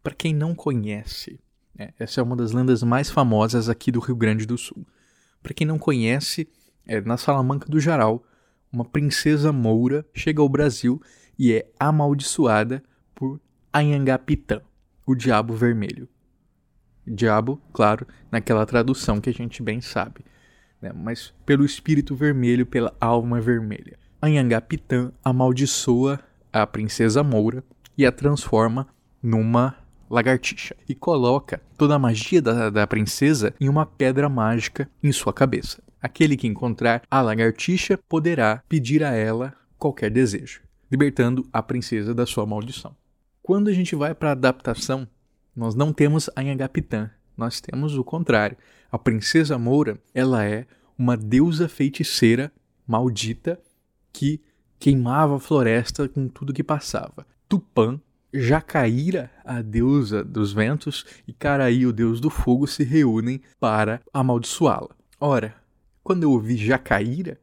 Para 0.00 0.14
quem 0.14 0.32
não 0.32 0.54
conhece, 0.54 1.40
né, 1.78 1.90
essa 1.98 2.20
é 2.20 2.24
uma 2.24 2.34
das 2.34 2.52
lendas 2.52 2.82
mais 2.82 3.08
famosas 3.08 3.68
aqui 3.68 3.92
do 3.92 4.00
Rio 4.00 4.16
Grande 4.16 4.44
do 4.44 4.58
Sul. 4.58 4.86
Para 5.42 5.54
quem 5.54 5.66
não 5.66 5.78
conhece, 5.78 6.48
é, 6.86 7.00
na 7.00 7.16
Salamanca 7.16 7.68
do 7.68 7.78
Jaral, 7.78 8.24
uma 8.72 8.84
princesa 8.84 9.52
moura 9.52 10.04
chega 10.12 10.42
ao 10.42 10.48
Brasil 10.48 11.00
e 11.38 11.52
é 11.52 11.70
amaldiçoada 11.78 12.82
por 13.14 13.40
Anhangapitã 13.72 14.60
o 15.06 15.14
Diabo 15.14 15.54
Vermelho. 15.54 16.08
Diabo, 17.06 17.58
claro, 17.72 18.06
naquela 18.30 18.66
tradução 18.66 19.20
que 19.20 19.30
a 19.30 19.32
gente 19.32 19.62
bem 19.62 19.80
sabe, 19.80 20.22
né? 20.82 20.92
mas 20.94 21.32
pelo 21.46 21.64
espírito 21.64 22.14
vermelho, 22.14 22.66
pela 22.66 22.94
alma 23.00 23.40
vermelha. 23.40 23.98
Anhangapitã 24.20 25.10
amaldiçoa 25.24 26.20
a 26.52 26.66
princesa 26.66 27.22
Moura 27.22 27.64
e 27.96 28.04
a 28.04 28.12
transforma 28.12 28.86
numa 29.22 29.77
lagartixa 30.10 30.76
e 30.88 30.94
coloca 30.94 31.60
toda 31.76 31.94
a 31.94 31.98
magia 31.98 32.40
da, 32.40 32.70
da 32.70 32.86
princesa 32.86 33.54
em 33.60 33.68
uma 33.68 33.84
pedra 33.84 34.28
mágica 34.28 34.88
em 35.02 35.12
sua 35.12 35.32
cabeça. 35.32 35.82
Aquele 36.00 36.36
que 36.36 36.46
encontrar 36.46 37.02
a 37.10 37.20
lagartixa 37.20 37.98
poderá 38.08 38.62
pedir 38.68 39.02
a 39.02 39.12
ela 39.12 39.54
qualquer 39.76 40.10
desejo, 40.10 40.60
libertando 40.90 41.46
a 41.52 41.62
princesa 41.62 42.14
da 42.14 42.24
sua 42.24 42.46
maldição. 42.46 42.94
Quando 43.42 43.68
a 43.68 43.72
gente 43.72 43.96
vai 43.96 44.14
para 44.14 44.30
a 44.30 44.32
adaptação, 44.32 45.08
nós 45.54 45.74
não 45.74 45.92
temos 45.92 46.28
a 46.36 46.40
Anhangapitã, 46.40 47.10
nós 47.36 47.60
temos 47.60 47.96
o 47.96 48.04
contrário. 48.04 48.56
A 48.90 48.98
princesa 48.98 49.58
Moura, 49.58 49.98
ela 50.14 50.44
é 50.44 50.66
uma 50.96 51.16
deusa 51.16 51.68
feiticeira 51.68 52.52
maldita 52.86 53.60
que 54.12 54.40
queimava 54.78 55.36
a 55.36 55.40
floresta 55.40 56.08
com 56.08 56.28
tudo 56.28 56.52
que 56.52 56.62
passava. 56.62 57.26
Tupã, 57.48 58.00
Jacaíra, 58.32 59.30
a 59.44 59.62
deusa 59.62 60.22
dos 60.22 60.52
ventos, 60.52 61.04
e 61.26 61.32
Caraí, 61.32 61.86
o 61.86 61.92
deus 61.92 62.20
do 62.20 62.28
fogo, 62.28 62.66
se 62.66 62.84
reúnem 62.84 63.40
para 63.58 64.00
amaldiçoá-la. 64.12 64.90
Ora, 65.18 65.54
quando 66.02 66.22
eu 66.24 66.32
ouvi 66.32 66.56
Jacaíra, 66.56 67.38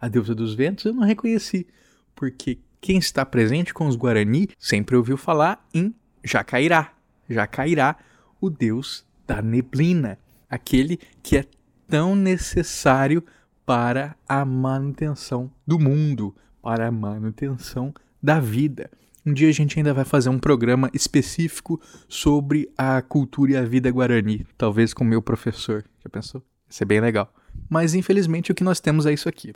a 0.00 0.08
deusa 0.08 0.34
dos 0.34 0.54
ventos, 0.54 0.84
eu 0.84 0.94
não 0.94 1.04
reconheci, 1.04 1.66
porque 2.14 2.58
quem 2.80 2.98
está 2.98 3.24
presente 3.26 3.74
com 3.74 3.86
os 3.86 3.96
Guarani 3.96 4.48
sempre 4.58 4.96
ouviu 4.96 5.16
falar 5.16 5.66
em 5.74 5.94
Jacairá. 6.24 6.94
Jacairá, 7.28 7.96
o 8.40 8.48
deus 8.48 9.04
da 9.26 9.42
neblina, 9.42 10.18
aquele 10.48 10.98
que 11.22 11.36
é 11.36 11.44
tão 11.86 12.16
necessário 12.16 13.22
para 13.66 14.16
a 14.28 14.44
manutenção 14.44 15.50
do 15.66 15.78
mundo, 15.78 16.34
para 16.62 16.88
a 16.88 16.90
manutenção 16.90 17.92
da 18.22 18.40
vida. 18.40 18.90
Um 19.24 19.34
dia 19.34 19.48
a 19.50 19.52
gente 19.52 19.78
ainda 19.78 19.92
vai 19.92 20.04
fazer 20.04 20.30
um 20.30 20.38
programa 20.38 20.90
específico 20.94 21.78
sobre 22.08 22.70
a 22.76 23.02
cultura 23.02 23.52
e 23.52 23.56
a 23.56 23.62
vida 23.62 23.90
guarani, 23.90 24.46
talvez 24.56 24.94
com 24.94 25.04
o 25.04 25.06
meu 25.06 25.20
professor. 25.20 25.84
Já 26.02 26.08
pensou? 26.10 26.40
Vai 26.40 26.70
ser 26.70 26.86
bem 26.86 27.00
legal. 27.00 27.32
Mas 27.68 27.94
infelizmente 27.94 28.50
o 28.50 28.54
que 28.54 28.64
nós 28.64 28.80
temos 28.80 29.04
é 29.04 29.12
isso 29.12 29.28
aqui. 29.28 29.52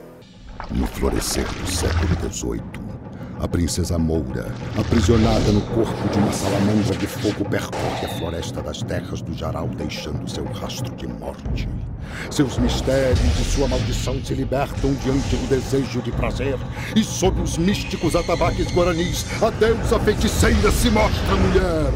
No 0.69 0.85
florescer 0.85 1.45
do 1.45 1.67
século 1.67 2.31
XVIII, 2.31 2.61
a 3.39 3.47
princesa 3.47 3.97
Moura, 3.97 4.47
aprisionada 4.77 5.51
no 5.51 5.61
corpo 5.61 6.09
de 6.09 6.17
uma 6.17 6.31
salamandra 6.31 6.95
de 6.95 7.07
fogo, 7.07 7.43
percorre 7.49 8.05
a 8.05 8.09
floresta 8.09 8.61
das 8.61 8.81
terras 8.81 9.21
do 9.21 9.33
Jaral, 9.33 9.67
deixando 9.67 10.29
seu 10.29 10.45
rastro 10.45 10.93
de 10.95 11.07
morte. 11.07 11.67
Seus 12.31 12.57
mistérios 12.57 13.39
e 13.39 13.43
sua 13.43 13.67
maldição 13.67 14.23
se 14.23 14.33
libertam 14.33 14.93
diante 15.03 15.35
do 15.35 15.49
desejo 15.49 16.01
de 16.01 16.11
prazer, 16.11 16.57
e 16.95 17.03
sob 17.03 17.41
os 17.41 17.57
místicos 17.57 18.15
atabaques 18.15 18.71
guaranis, 18.71 19.25
a 19.41 19.49
deusa 19.49 19.99
feiticeira 19.99 20.71
se 20.71 20.89
mostra 20.89 21.35
mulher 21.35 21.91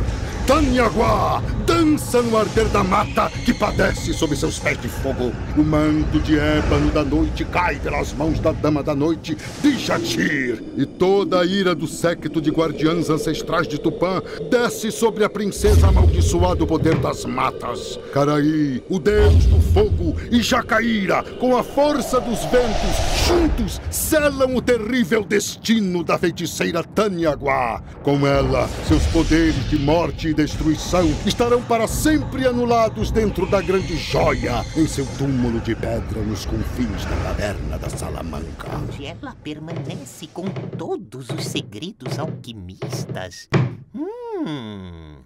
Tanyaguá 0.49 1.43
dança 1.79 2.21
no 2.21 2.37
arder 2.37 2.67
da 2.67 2.83
mata 2.83 3.31
que 3.45 3.53
padece 3.53 4.13
sob 4.13 4.35
seus 4.35 4.59
pés 4.59 4.79
de 4.81 4.89
fogo. 4.89 5.31
O 5.57 5.63
manto 5.63 6.19
de 6.19 6.37
ébano 6.37 6.91
da 6.91 7.05
noite 7.05 7.45
cai 7.45 7.79
pelas 7.79 8.11
mãos 8.11 8.37
da 8.39 8.51
dama 8.51 8.83
da 8.83 8.93
noite, 8.93 9.37
Dijatir. 9.61 10.61
E 10.75 10.85
toda 10.85 11.39
a 11.39 11.45
ira 11.45 11.73
do 11.73 11.87
séquito 11.87 12.41
de 12.41 12.51
guardiãs 12.51 13.09
ancestrais 13.09 13.65
de 13.65 13.79
Tupã 13.79 14.21
desce 14.49 14.91
sobre 14.91 15.23
a 15.23 15.29
princesa 15.29 15.87
amaldiçoada 15.87 16.65
o 16.65 16.67
poder 16.67 16.97
das 16.97 17.23
matas. 17.23 17.97
Caraí, 18.11 18.83
o 18.89 18.99
deus 18.99 19.45
do 19.45 19.61
fogo, 19.61 20.17
e 20.29 20.41
Jacaíra, 20.41 21.23
com 21.39 21.55
a 21.55 21.63
força 21.63 22.19
dos 22.19 22.39
ventos, 22.45 23.25
juntos 23.25 23.79
selam 23.89 24.53
o 24.53 24.61
terrível 24.61 25.23
destino 25.23 26.03
da 26.03 26.17
feiticeira 26.17 26.83
Tanyaguá. 26.83 27.81
Com 28.03 28.27
ela, 28.27 28.67
seus 28.85 29.05
poderes 29.07 29.69
de 29.69 29.79
morte 29.79 30.27
e 30.27 30.33
destruição 30.33 31.09
estarão 31.25 31.61
para 31.69 31.87
sempre 31.87 32.47
anulados 32.47 33.11
dentro 33.11 33.45
da 33.45 33.61
grande 33.61 33.95
joia, 33.95 34.65
em 34.75 34.87
seu 34.87 35.05
túmulo 35.19 35.59
de 35.59 35.75
pedra 35.75 36.19
nos 36.23 36.43
confins 36.43 37.05
da 37.05 37.15
caverna 37.17 37.77
da 37.77 37.87
Salamanca. 37.87 38.75
Onde 38.75 39.05
ela 39.05 39.35
permanece 39.35 40.25
com 40.33 40.45
todos 40.49 41.29
os 41.29 41.45
segredos 41.45 42.17
alquimistas. 42.17 43.47
Hum. 43.93 45.17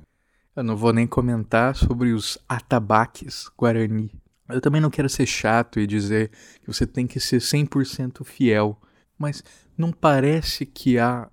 Eu 0.53 0.63
não 0.65 0.75
vou 0.75 0.91
nem 0.91 1.07
comentar 1.07 1.77
sobre 1.77 2.11
os 2.11 2.37
atabaques 2.49 3.49
guarani. 3.57 4.11
Eu 4.49 4.59
também 4.59 4.81
não 4.81 4.89
quero 4.89 5.07
ser 5.07 5.25
chato 5.25 5.79
e 5.79 5.87
dizer 5.87 6.29
que 6.59 6.67
você 6.67 6.85
tem 6.85 7.07
que 7.07 7.21
ser 7.21 7.37
100% 7.37 8.21
fiel, 8.25 8.77
mas 9.17 9.41
não 9.77 9.93
parece 9.93 10.65
que 10.65 10.99
há 10.99 11.29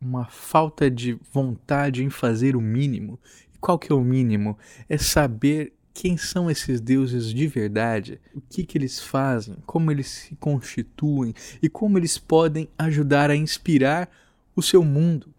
uma 0.00 0.24
falta 0.24 0.90
de 0.90 1.18
vontade 1.30 2.02
em 2.02 2.08
fazer 2.08 2.56
o 2.56 2.62
mínimo. 2.62 3.20
Qual 3.64 3.78
que 3.78 3.90
é 3.90 3.94
o 3.94 4.04
mínimo? 4.04 4.58
É 4.90 4.98
saber 4.98 5.72
quem 5.94 6.18
são 6.18 6.50
esses 6.50 6.82
deuses 6.82 7.32
de 7.32 7.46
verdade, 7.46 8.20
o 8.34 8.40
que, 8.42 8.62
que 8.62 8.76
eles 8.76 9.00
fazem, 9.00 9.56
como 9.64 9.90
eles 9.90 10.06
se 10.06 10.36
constituem 10.36 11.32
e 11.62 11.68
como 11.70 11.96
eles 11.96 12.18
podem 12.18 12.68
ajudar 12.76 13.30
a 13.30 13.34
inspirar 13.34 14.10
o 14.54 14.60
seu 14.60 14.84
mundo. 14.84 15.32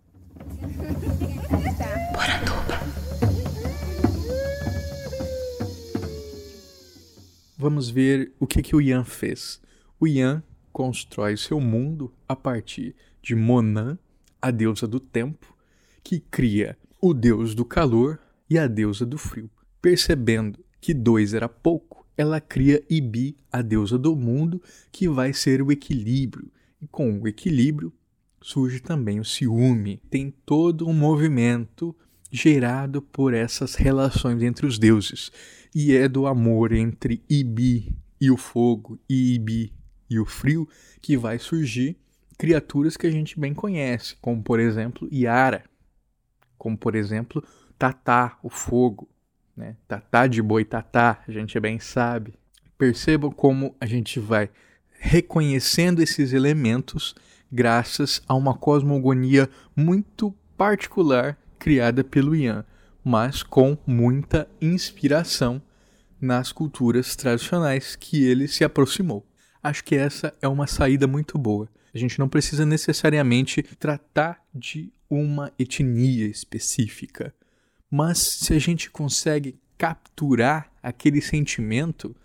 Vamos 7.56 7.92
ver 7.92 8.34
o 8.40 8.48
que, 8.48 8.64
que 8.64 8.76
o 8.76 8.82
Yan 8.82 9.04
fez. 9.04 9.62
O 10.00 10.08
Yan 10.08 10.42
constrói 10.74 11.38
seu 11.38 11.62
mundo 11.62 12.12
a 12.28 12.36
partir 12.36 12.96
de 13.22 13.36
Monan, 13.36 14.00
a 14.42 14.50
deusa 14.50 14.88
do 14.88 15.00
tempo, 15.00 15.56
que 16.04 16.20
cria 16.20 16.76
o 17.08 17.14
deus 17.14 17.54
do 17.54 17.64
calor 17.64 18.20
e 18.50 18.58
a 18.58 18.66
deusa 18.66 19.06
do 19.06 19.16
frio. 19.16 19.48
Percebendo 19.80 20.66
que 20.82 20.92
dois 20.92 21.36
era 21.36 21.48
pouco, 21.48 22.04
ela 22.18 22.42
cria 22.42 22.84
Ibi, 22.90 23.38
a 23.52 23.62
deusa 23.62 23.96
do 23.96 24.16
mundo, 24.16 24.60
que 24.92 25.08
vai 25.08 25.32
ser 25.32 25.62
o 25.62 25.72
equilíbrio. 25.72 26.52
E 26.82 26.88
com 26.88 27.20
o 27.20 27.28
equilíbrio 27.28 27.94
surge 28.42 28.80
também 28.80 29.20
o 29.20 29.24
ciúme. 29.24 30.02
Tem 30.10 30.34
todo 30.48 30.88
um 30.88 30.94
movimento 30.94 31.96
gerado 32.32 33.04
por 33.04 33.36
essas 33.36 33.76
relações 33.76 34.42
entre 34.42 34.66
os 34.66 34.80
deuses. 34.80 35.32
E 35.76 35.96
é 35.96 36.08
do 36.08 36.26
amor 36.26 36.74
entre 36.74 37.22
Ibi 37.30 37.96
e 38.20 38.32
o 38.32 38.38
fogo, 38.38 38.98
e 39.08 39.36
Ibi 39.36 39.72
e 40.10 40.20
o 40.20 40.26
frio, 40.26 40.68
que 41.04 41.16
vai 41.16 41.38
surgir 41.38 41.98
criaturas 42.36 42.98
que 42.98 43.06
a 43.06 43.12
gente 43.12 43.40
bem 43.40 43.54
conhece, 43.54 44.16
como 44.20 44.42
por 44.42 44.60
exemplo 44.60 45.08
Yara, 45.14 45.64
como 46.58 46.78
por 46.78 46.96
exemplo 46.96 47.44
Tatá, 47.78 48.38
o 48.42 48.50
fogo, 48.50 49.08
né? 49.56 49.76
Tatá 49.88 50.28
de 50.28 50.42
boitatá, 50.42 51.22
a 51.28 51.32
gente 51.32 51.60
bem 51.60 51.80
sabe. 51.80 52.34
Percebam 52.78 53.32
como 53.32 53.76
a 53.80 53.86
gente 53.86 54.20
vai 54.20 54.50
reconhecendo 54.98 56.02
esses 56.02 56.34
elementos 56.34 57.16
graças 57.52 58.22
a 58.28 58.34
uma 58.34 58.54
cosmogonia 58.54 59.50
muito 59.76 60.34
particular 60.58 61.38
criada 61.60 62.04
pelo 62.04 62.36
Ian, 62.36 62.66
mas 63.04 63.44
com 63.44 63.78
muita 63.86 64.48
inspiração 64.62 65.62
nas 66.20 66.52
culturas 66.52 67.16
tradicionais 67.16 67.96
que 67.96 68.24
ele 68.24 68.48
se 68.48 68.64
aproximou. 68.64 69.26
Acho 69.62 69.84
que 69.84 69.96
essa 69.96 70.34
é 70.42 70.48
uma 70.48 70.68
saída 70.68 71.08
muito 71.08 71.38
boa. 71.38 71.70
A 71.94 71.98
gente 71.98 72.20
não 72.20 72.28
precisa 72.28 72.66
necessariamente 72.66 73.64
tratar 73.64 74.42
de 74.54 74.92
uma 75.10 75.52
etnia 75.58 76.28
específica, 76.28 77.34
mas 77.90 78.18
se 78.18 78.54
a 78.54 78.60
gente 78.60 78.90
consegue 78.90 79.60
capturar 79.78 80.72
aquele 80.82 81.22
sentimento, 81.22 82.16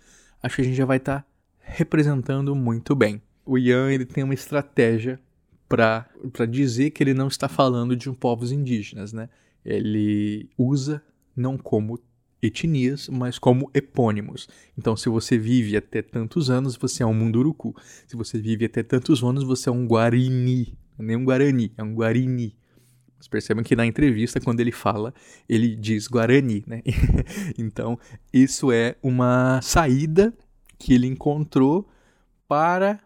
acho 0.41 0.55
que 0.55 0.61
a 0.61 0.65
gente 0.65 0.75
já 0.75 0.85
vai 0.85 0.97
estar 0.97 1.21
tá 1.21 1.27
representando 1.59 2.55
muito 2.55 2.95
bem. 2.95 3.21
O 3.45 3.57
Ian 3.57 3.91
ele 3.91 4.05
tem 4.05 4.23
uma 4.23 4.33
estratégia 4.33 5.19
para 5.67 6.05
dizer 6.49 6.91
que 6.91 7.01
ele 7.01 7.13
não 7.13 7.27
está 7.27 7.47
falando 7.47 7.95
de 7.95 8.09
um 8.09 8.13
povos 8.13 8.51
indígenas, 8.51 9.13
né? 9.13 9.29
Ele 9.63 10.49
usa 10.57 11.01
não 11.35 11.57
como 11.57 11.99
etnias, 12.41 13.07
mas 13.07 13.37
como 13.37 13.69
epônimos. 13.73 14.49
Então, 14.77 14.97
se 14.97 15.07
você 15.07 15.37
vive 15.37 15.77
até 15.77 16.01
tantos 16.01 16.49
anos, 16.49 16.75
você 16.75 17.03
é 17.03 17.05
um 17.05 17.13
munduruku. 17.13 17.75
Se 18.07 18.15
você 18.15 18.39
vive 18.39 18.65
até 18.65 18.81
tantos 18.81 19.23
anos, 19.23 19.43
você 19.43 19.69
é 19.69 19.71
um 19.71 19.85
guarini. 19.85 20.73
Não 20.97 21.05
é 21.05 21.07
nem 21.07 21.15
um 21.15 21.23
guarani, 21.23 21.71
é 21.77 21.83
um 21.83 21.93
guarini. 21.93 22.55
Vocês 23.21 23.27
percebem 23.27 23.63
que 23.63 23.75
na 23.75 23.85
entrevista, 23.85 24.41
quando 24.41 24.61
ele 24.61 24.71
fala, 24.71 25.13
ele 25.47 25.75
diz 25.75 26.07
Guarani, 26.07 26.63
né? 26.65 26.81
então, 27.55 27.99
isso 28.33 28.71
é 28.71 28.95
uma 29.03 29.61
saída 29.61 30.33
que 30.79 30.95
ele 30.95 31.05
encontrou 31.05 31.87
para 32.47 32.99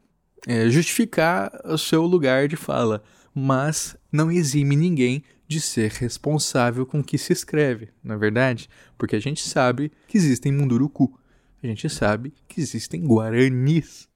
é, 0.47 0.69
justificar 0.69 1.51
o 1.65 1.78
seu 1.78 2.04
lugar 2.06 2.47
de 2.47 2.56
fala, 2.56 3.04
mas 3.34 3.97
não 4.10 4.32
exime 4.32 4.78
ninguém 4.78 5.21
de 5.47 5.60
ser 5.60 5.91
responsável 5.91 6.86
com 6.86 6.99
o 6.99 7.04
que 7.04 7.17
se 7.17 7.34
escreve, 7.34 7.89
na 8.01 8.13
é 8.13 8.17
verdade? 8.17 8.69
Porque 8.97 9.17
a 9.17 9.19
gente 9.19 9.41
sabe 9.47 9.91
que 10.08 10.17
existem 10.17 10.49
munduruku, 10.49 11.19
a 11.62 11.67
gente 11.67 11.89
sabe 11.89 12.34
que 12.47 12.62
existem 12.62 13.06
guaranis. 13.06 14.08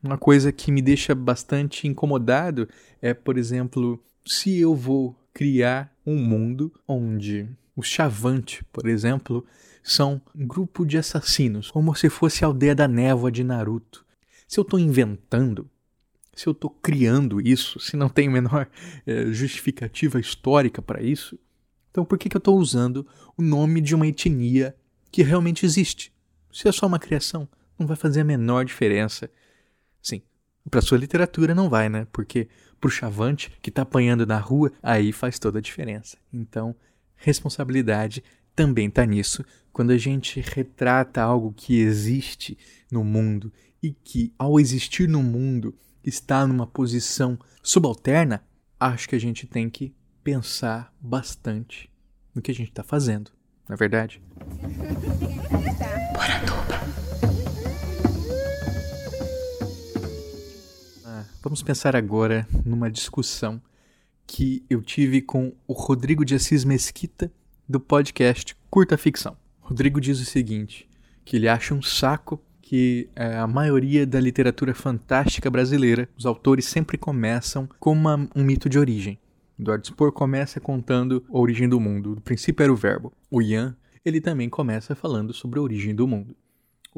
Uma 0.00 0.16
coisa 0.16 0.52
que 0.52 0.70
me 0.70 0.80
deixa 0.80 1.16
bastante 1.16 1.88
incomodado 1.88 2.68
é, 3.02 3.12
por 3.12 3.36
exemplo, 3.36 4.00
se 4.24 4.56
eu 4.60 4.76
vou 4.76 5.16
criar 5.38 5.96
um 6.04 6.16
mundo 6.16 6.72
onde 6.86 7.48
os 7.76 7.86
Chavante, 7.86 8.64
por 8.72 8.88
exemplo, 8.88 9.46
são 9.84 10.20
um 10.34 10.44
grupo 10.44 10.84
de 10.84 10.98
assassinos, 10.98 11.70
como 11.70 11.94
se 11.94 12.10
fosse 12.10 12.42
a 12.42 12.48
aldeia 12.48 12.74
da 12.74 12.88
névoa 12.88 13.30
de 13.30 13.44
Naruto. 13.44 14.04
Se 14.48 14.58
eu 14.58 14.62
estou 14.62 14.80
inventando, 14.80 15.70
se 16.34 16.48
eu 16.48 16.50
estou 16.50 16.68
criando 16.68 17.40
isso, 17.40 17.78
se 17.78 17.96
não 17.96 18.08
tem 18.08 18.28
menor 18.28 18.68
é, 19.06 19.26
justificativa 19.26 20.18
histórica 20.18 20.82
para 20.82 21.00
isso, 21.00 21.38
então 21.92 22.04
por 22.04 22.18
que, 22.18 22.28
que 22.28 22.36
eu 22.36 22.40
estou 22.40 22.58
usando 22.58 23.06
o 23.36 23.42
nome 23.42 23.80
de 23.80 23.94
uma 23.94 24.08
etnia 24.08 24.74
que 25.08 25.22
realmente 25.22 25.64
existe? 25.64 26.12
Se 26.52 26.66
é 26.66 26.72
só 26.72 26.84
uma 26.84 26.98
criação, 26.98 27.48
não 27.78 27.86
vai 27.86 27.96
fazer 27.96 28.22
a 28.22 28.24
menor 28.24 28.64
diferença. 28.64 29.30
Sim, 30.02 30.20
para 30.70 30.80
sua 30.80 30.98
literatura 30.98 31.54
não 31.54 31.68
vai, 31.68 31.88
né? 31.88 32.06
Porque 32.12 32.48
para 32.80 32.88
o 32.88 32.90
chavante 32.90 33.50
que 33.60 33.70
está 33.70 33.82
apanhando 33.82 34.26
na 34.26 34.38
rua, 34.38 34.72
aí 34.82 35.12
faz 35.12 35.38
toda 35.38 35.58
a 35.58 35.62
diferença. 35.62 36.16
Então, 36.32 36.74
responsabilidade 37.16 38.22
também 38.54 38.88
está 38.88 39.04
nisso. 39.04 39.44
Quando 39.72 39.90
a 39.90 39.98
gente 39.98 40.40
retrata 40.40 41.22
algo 41.22 41.52
que 41.52 41.80
existe 41.80 42.58
no 42.90 43.04
mundo 43.04 43.52
e 43.82 43.92
que, 43.92 44.32
ao 44.38 44.58
existir 44.58 45.08
no 45.08 45.22
mundo, 45.22 45.74
está 46.04 46.46
numa 46.46 46.66
posição 46.66 47.38
subalterna, 47.62 48.42
acho 48.78 49.08
que 49.08 49.14
a 49.14 49.20
gente 49.20 49.46
tem 49.46 49.68
que 49.68 49.94
pensar 50.22 50.92
bastante 51.00 51.90
no 52.34 52.42
que 52.42 52.50
a 52.50 52.54
gente 52.54 52.70
está 52.70 52.82
fazendo, 52.82 53.30
não 53.68 53.74
é 53.74 53.76
verdade? 53.76 54.20
Vamos 61.48 61.62
pensar 61.62 61.96
agora 61.96 62.46
numa 62.62 62.90
discussão 62.90 63.58
que 64.26 64.62
eu 64.68 64.82
tive 64.82 65.22
com 65.22 65.54
o 65.66 65.72
Rodrigo 65.72 66.22
de 66.22 66.34
Assis 66.34 66.62
Mesquita 66.62 67.32
do 67.66 67.80
podcast 67.80 68.54
Curta 68.68 68.98
Ficção. 68.98 69.34
Rodrigo 69.58 69.98
diz 69.98 70.20
o 70.20 70.26
seguinte, 70.26 70.86
que 71.24 71.36
ele 71.36 71.48
acha 71.48 71.72
um 71.72 71.80
saco 71.80 72.38
que 72.60 73.08
é, 73.16 73.38
a 73.38 73.46
maioria 73.46 74.06
da 74.06 74.20
literatura 74.20 74.74
fantástica 74.74 75.50
brasileira, 75.50 76.06
os 76.18 76.26
autores 76.26 76.66
sempre 76.66 76.98
começam 76.98 77.66
com 77.80 77.92
uma, 77.92 78.28
um 78.36 78.44
mito 78.44 78.68
de 78.68 78.78
origem. 78.78 79.18
Eduardo 79.58 79.86
Spohr 79.86 80.12
começa 80.12 80.60
contando 80.60 81.24
a 81.32 81.38
origem 81.38 81.66
do 81.66 81.80
mundo. 81.80 82.12
O 82.12 82.20
princípio 82.20 82.62
era 82.62 82.72
o 82.74 82.76
verbo. 82.76 83.10
O 83.30 83.40
Ian, 83.40 83.74
ele 84.04 84.20
também 84.20 84.50
começa 84.50 84.94
falando 84.94 85.32
sobre 85.32 85.58
a 85.58 85.62
origem 85.62 85.94
do 85.94 86.06
mundo 86.06 86.36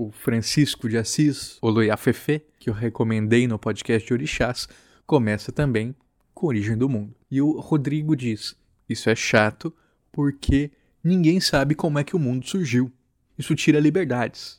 o 0.00 0.10
Francisco 0.10 0.88
de 0.88 0.96
Assis, 0.96 1.58
Oloiafefe, 1.60 2.40
que 2.58 2.70
eu 2.70 2.74
recomendei 2.74 3.46
no 3.46 3.58
podcast 3.58 4.06
de 4.06 4.14
Orixás, 4.14 4.66
começa 5.06 5.52
também 5.52 5.94
com 6.32 6.46
origem 6.46 6.74
do 6.74 6.88
mundo. 6.88 7.14
E 7.30 7.42
o 7.42 7.60
Rodrigo 7.60 8.16
diz: 8.16 8.56
Isso 8.88 9.10
é 9.10 9.14
chato 9.14 9.70
porque 10.10 10.70
ninguém 11.04 11.38
sabe 11.38 11.74
como 11.74 11.98
é 11.98 12.04
que 12.04 12.16
o 12.16 12.18
mundo 12.18 12.48
surgiu. 12.48 12.90
Isso 13.36 13.54
tira 13.54 13.78
liberdades. 13.78 14.58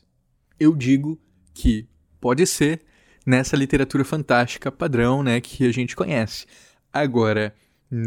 Eu 0.60 0.76
digo 0.76 1.20
que 1.52 1.88
pode 2.20 2.46
ser 2.46 2.80
nessa 3.26 3.56
literatura 3.56 4.04
fantástica 4.04 4.70
padrão 4.70 5.24
né, 5.24 5.40
que 5.40 5.66
a 5.66 5.72
gente 5.72 5.96
conhece. 5.96 6.46
Agora, 6.92 7.52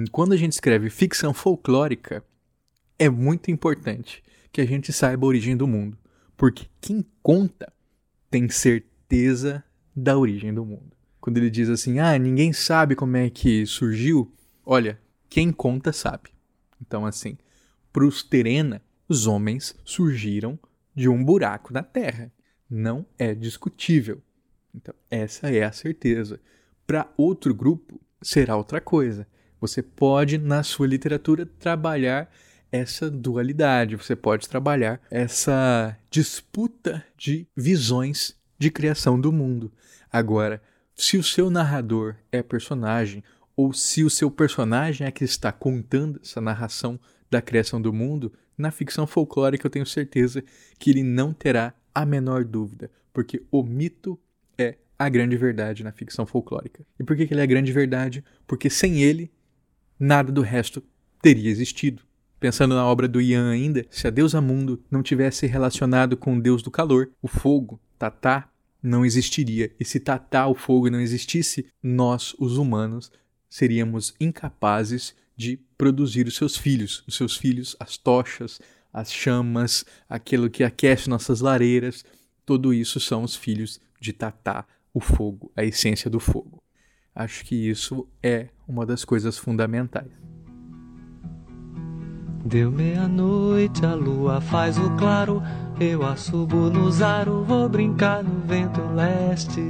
quando 0.09 0.31
a 0.31 0.37
gente 0.37 0.53
escreve 0.53 0.89
ficção 0.89 1.33
folclórica, 1.33 2.23
é 2.97 3.09
muito 3.09 3.51
importante 3.51 4.23
que 4.53 4.61
a 4.61 4.65
gente 4.65 4.93
saiba 4.93 5.25
a 5.25 5.27
origem 5.27 5.57
do 5.57 5.67
mundo. 5.67 5.97
Porque 6.37 6.67
quem 6.81 7.05
conta 7.21 7.71
tem 8.29 8.49
certeza 8.49 9.63
da 9.95 10.17
origem 10.17 10.53
do 10.53 10.65
mundo. 10.65 10.95
Quando 11.21 11.37
ele 11.37 11.49
diz 11.49 11.69
assim, 11.69 11.99
ah, 11.99 12.17
ninguém 12.19 12.53
sabe 12.53 12.95
como 12.95 13.17
é 13.17 13.29
que 13.29 13.65
surgiu, 13.65 14.31
olha, 14.65 14.99
quem 15.29 15.51
conta 15.51 15.91
sabe. 15.91 16.29
Então, 16.81 17.05
assim, 17.05 17.37
para 17.91 18.05
os 18.05 18.21
Terena, 18.21 18.81
os 19.07 19.25
homens 19.25 19.75
surgiram 19.83 20.59
de 20.93 21.09
um 21.09 21.23
buraco 21.23 21.73
na 21.73 21.81
terra. 21.81 22.31
Não 22.69 23.05
é 23.17 23.33
discutível. 23.33 24.21
Então, 24.73 24.93
essa 25.09 25.49
é 25.49 25.63
a 25.63 25.71
certeza. 25.71 26.39
Para 26.85 27.11
outro 27.17 27.53
grupo, 27.53 27.99
será 28.21 28.57
outra 28.57 28.81
coisa. 28.81 29.27
Você 29.61 29.81
pode, 29.81 30.37
na 30.37 30.61
sua 30.61 30.87
literatura, 30.87 31.45
trabalhar 31.45 32.29
essa 32.75 33.09
dualidade, 33.09 33.95
você 33.95 34.15
pode 34.15 34.47
trabalhar 34.49 35.01
essa 35.09 35.97
disputa 36.09 37.03
de 37.17 37.47
visões 37.55 38.35
de 38.57 38.69
criação 38.69 39.19
do 39.19 39.31
mundo. 39.31 39.71
Agora, 40.11 40.61
se 40.95 41.17
o 41.17 41.23
seu 41.23 41.49
narrador 41.49 42.15
é 42.31 42.41
personagem, 42.41 43.23
ou 43.55 43.73
se 43.73 44.03
o 44.03 44.09
seu 44.09 44.29
personagem 44.29 45.07
é 45.07 45.11
que 45.11 45.23
está 45.23 45.51
contando 45.51 46.19
essa 46.23 46.41
narração 46.41 46.99
da 47.29 47.41
criação 47.41 47.81
do 47.81 47.93
mundo, 47.93 48.33
na 48.57 48.71
ficção 48.71 49.05
folclórica 49.07 49.65
eu 49.65 49.71
tenho 49.71 49.85
certeza 49.85 50.43
que 50.79 50.89
ele 50.89 51.03
não 51.03 51.33
terá 51.33 51.73
a 51.93 52.05
menor 52.05 52.43
dúvida, 52.43 52.91
porque 53.13 53.43
o 53.51 53.63
mito 53.63 54.19
é 54.57 54.77
a 54.97 55.09
grande 55.09 55.37
verdade 55.37 55.83
na 55.83 55.91
ficção 55.91 56.25
folclórica. 56.25 56.85
E 56.99 57.03
por 57.03 57.15
que 57.15 57.23
ele 57.23 57.39
é 57.39 57.43
a 57.43 57.47
grande 57.47 57.71
verdade? 57.71 58.23
Porque 58.47 58.69
sem 58.69 59.01
ele, 59.01 59.31
nada 59.99 60.31
do 60.31 60.41
resto 60.41 60.83
teria 61.21 61.49
existido. 61.49 62.03
Pensando 62.45 62.75
na 62.75 62.85
obra 62.85 63.07
do 63.07 63.19
Ian 63.19 63.49
ainda, 63.49 63.83
se 63.89 64.05
a 64.05 64.11
deusa 64.11 64.39
Mundo 64.39 64.79
não 64.91 65.01
tivesse 65.01 65.47
relacionado 65.47 66.15
com 66.15 66.37
o 66.37 66.39
deus 66.39 66.61
do 66.61 66.69
calor, 66.69 67.09
o 67.19 67.27
fogo, 67.27 67.81
Tatá, 67.97 68.47
não 68.83 69.03
existiria. 69.03 69.71
E 69.79 69.83
se 69.83 69.99
Tatá, 69.99 70.45
o 70.45 70.53
fogo, 70.53 70.87
não 70.91 71.01
existisse, 71.01 71.65
nós, 71.81 72.35
os 72.37 72.59
humanos, 72.59 73.11
seríamos 73.49 74.13
incapazes 74.19 75.15
de 75.35 75.59
produzir 75.75 76.27
os 76.27 76.35
seus 76.35 76.55
filhos. 76.55 77.03
Os 77.07 77.15
seus 77.15 77.35
filhos, 77.35 77.75
as 77.79 77.97
tochas, 77.97 78.61
as 78.93 79.11
chamas, 79.11 79.83
aquilo 80.07 80.47
que 80.47 80.63
aquece 80.63 81.09
nossas 81.09 81.41
lareiras, 81.41 82.05
tudo 82.45 82.75
isso 82.75 82.99
são 82.99 83.23
os 83.23 83.35
filhos 83.35 83.81
de 83.99 84.13
Tatá, 84.13 84.67
o 84.93 84.99
fogo, 84.99 85.51
a 85.55 85.63
essência 85.63 86.11
do 86.11 86.19
fogo. 86.19 86.61
Acho 87.15 87.43
que 87.43 87.55
isso 87.55 88.07
é 88.21 88.49
uma 88.67 88.85
das 88.85 89.03
coisas 89.03 89.35
fundamentais. 89.35 90.24
Deu 92.45 92.71
meia-noite, 92.71 93.83
a 93.83 93.95
lua 93.95 94.39
faz 94.39 94.77
o 94.77 94.91
claro, 94.97 95.41
eu 95.79 96.05
assubo 96.05 96.69
no 96.69 96.91
zaro, 96.91 97.43
vou 97.43 97.67
brincar 97.67 98.23
no 98.23 98.39
vento 98.45 98.81
leste. 98.93 99.63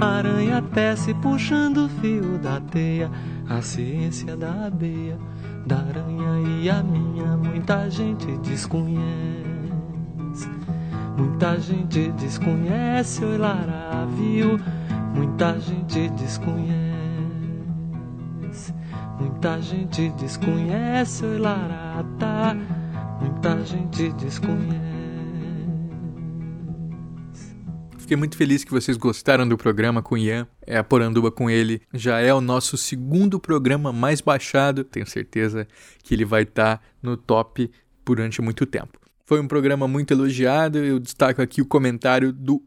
Aranha 0.00 0.62
tece 0.72 1.12
puxando 1.14 1.86
o 1.86 1.88
fio 1.88 2.38
da 2.38 2.60
teia, 2.60 3.10
a 3.48 3.60
ciência 3.60 4.36
da 4.36 4.66
abeia, 4.66 5.18
da 5.66 5.78
aranha 5.78 6.62
e 6.62 6.70
a 6.70 6.84
minha, 6.84 7.36
muita 7.36 7.90
gente 7.90 8.26
desconhece. 8.48 9.02
Muita 11.16 11.58
gente 11.58 12.12
desconhece, 12.12 13.24
oi 13.24 13.38
Lara, 13.38 14.06
viu? 14.06 14.56
Muita 15.16 15.58
gente 15.58 16.08
desconhece. 16.10 16.87
Muita 19.38 19.62
gente 19.62 20.08
desconhece, 20.20 21.24
oi 21.24 21.38
Larata. 21.38 22.56
Muita 23.20 23.64
gente 23.64 24.10
desconhece. 24.14 24.80
Fiquei 27.98 28.16
muito 28.16 28.36
feliz 28.36 28.64
que 28.64 28.72
vocês 28.72 28.96
gostaram 28.96 29.48
do 29.48 29.56
programa 29.56 30.02
com 30.02 30.16
o 30.16 30.18
Ian. 30.18 30.48
É 30.66 30.76
a 30.76 30.82
Poranduba 30.82 31.30
com 31.30 31.48
ele. 31.48 31.80
Já 31.94 32.18
é 32.18 32.34
o 32.34 32.40
nosso 32.40 32.76
segundo 32.76 33.38
programa 33.38 33.92
mais 33.92 34.20
baixado. 34.20 34.82
Tenho 34.82 35.06
certeza 35.06 35.68
que 36.02 36.14
ele 36.14 36.24
vai 36.24 36.42
estar 36.42 36.78
tá 36.78 36.84
no 37.00 37.16
top 37.16 37.70
durante 38.04 38.42
muito 38.42 38.66
tempo. 38.66 38.98
Foi 39.24 39.40
um 39.40 39.46
programa 39.46 39.86
muito 39.86 40.10
elogiado. 40.10 40.78
Eu 40.78 40.98
destaco 40.98 41.40
aqui 41.40 41.62
o 41.62 41.66
comentário 41.66 42.32
do 42.32 42.60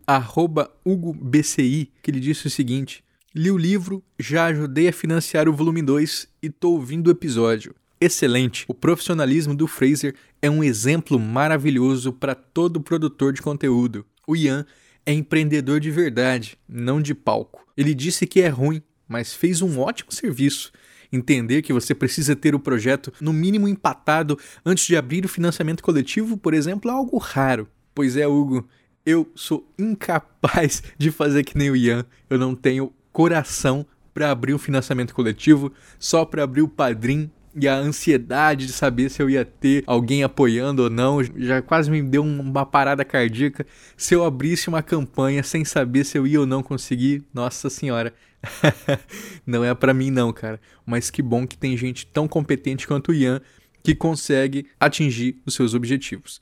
HugoBCI, 0.86 1.92
que 2.02 2.12
ele 2.12 2.22
disse 2.22 2.48
o 2.48 2.50
seguinte: 2.50 3.04
Li 3.34 3.50
o 3.50 3.58
livro, 3.58 4.04
já 4.20 4.48
ajudei 4.48 4.89
a 4.89 4.94
financiar 4.94 5.48
o 5.48 5.54
volume 5.54 5.82
2 5.82 6.28
e 6.44 6.48
estou 6.48 6.74
ouvindo 6.74 7.08
o 7.08 7.12
episódio. 7.12 7.74
Excelente! 8.00 8.65
O 8.67 8.74
profissionalismo 8.74 9.56
do 9.56 9.67
Fraser 9.67 10.15
é 10.41 10.50
um 10.50 10.62
exemplo 10.62 11.17
maravilhoso 11.17 12.12
para 12.12 12.36
todo 12.36 12.82
produtor 12.82 13.32
de 13.32 13.41
conteúdo. 13.41 14.06
O 14.28 14.36
Ian 14.36 14.65
é 15.06 15.13
empreendedor 15.13 15.80
de 15.80 15.89
verdade, 15.89 16.58
não 16.67 17.02
de 17.02 17.15
palco. 17.15 17.65
Ele 17.78 17.94
disse 17.94 18.28
que 18.28 18.41
é 18.41 18.50
ruim, 18.50 18.82
mas 19.08 19.34
fez 19.34 19.62
um 19.62 19.80
ótimo 19.80 20.12
serviço 20.12 20.70
entender 21.10 21.62
que 21.62 21.72
você 21.72 21.96
precisa 21.96 22.36
ter 22.36 22.54
o 22.54 22.60
projeto 22.60 23.13
no 23.22 23.32
mínimo 23.32 23.65
empatado 23.65 24.38
antes 24.65 24.86
de 24.86 24.98
abrir 24.98 25.24
o 25.24 25.30
financiamento 25.30 25.82
coletivo, 25.82 26.38
por 26.38 26.54
exemplo, 26.54 26.91
é 26.91 26.94
algo 26.94 27.17
raro. 27.17 27.65
Pois 27.96 28.17
é, 28.17 28.28
Hugo, 28.28 28.67
eu 29.06 29.32
sou 29.36 29.74
incapaz 29.80 30.84
de 30.98 31.12
fazer 31.12 31.46
que 31.46 31.58
nem 31.58 31.70
o 31.70 31.78
Ian. 31.78 32.06
Eu 32.30 32.38
não 32.38 32.54
tenho 32.54 32.94
coração 33.12 33.86
para 34.13 34.32
abrir 34.32 34.54
um 34.54 34.58
financiamento 34.58 35.13
coletivo, 35.13 35.71
só 36.00 36.26
para 36.26 36.43
abrir 36.43 36.62
o 36.62 36.67
padrim 36.67 37.30
e 37.56 37.67
a 37.67 37.76
ansiedade 37.76 38.65
de 38.65 38.71
saber 38.71 39.10
se 39.10 39.21
eu 39.21 39.30
ia 39.30 39.43
ter 39.43 39.84
alguém 39.86 40.24
apoiando 40.24 40.84
ou 40.84 40.89
não 40.89 41.21
já 41.24 41.62
quase 41.62 41.91
me 41.91 42.02
deu 42.02 42.24
uma 42.24 42.65
parada 42.65 43.04
cardíaca. 43.04 43.65
Se 43.97 44.13
eu 44.13 44.24
abrisse 44.24 44.69
uma 44.69 44.82
campanha 44.82 45.43
sem 45.43 45.65
saber 45.65 46.06
se 46.06 46.17
eu 46.17 46.26
ia 46.26 46.39
ou 46.39 46.45
não 46.45 46.63
conseguir, 46.63 47.24
nossa 47.34 47.69
senhora, 47.69 48.13
não 49.45 49.63
é 49.63 49.74
para 49.74 49.93
mim 49.93 50.10
não, 50.10 50.32
cara. 50.32 50.60
Mas 50.86 51.10
que 51.10 51.21
bom 51.21 51.45
que 51.45 51.58
tem 51.58 51.76
gente 51.76 52.06
tão 52.06 52.28
competente 52.28 52.88
quanto 52.88 53.12
o 53.12 53.13
Ian 53.13 53.41
que 53.84 53.95
consegue 53.95 54.67
atingir 54.80 55.41
os 55.45 55.56
seus 55.56 55.74
objetivos. 55.74 56.39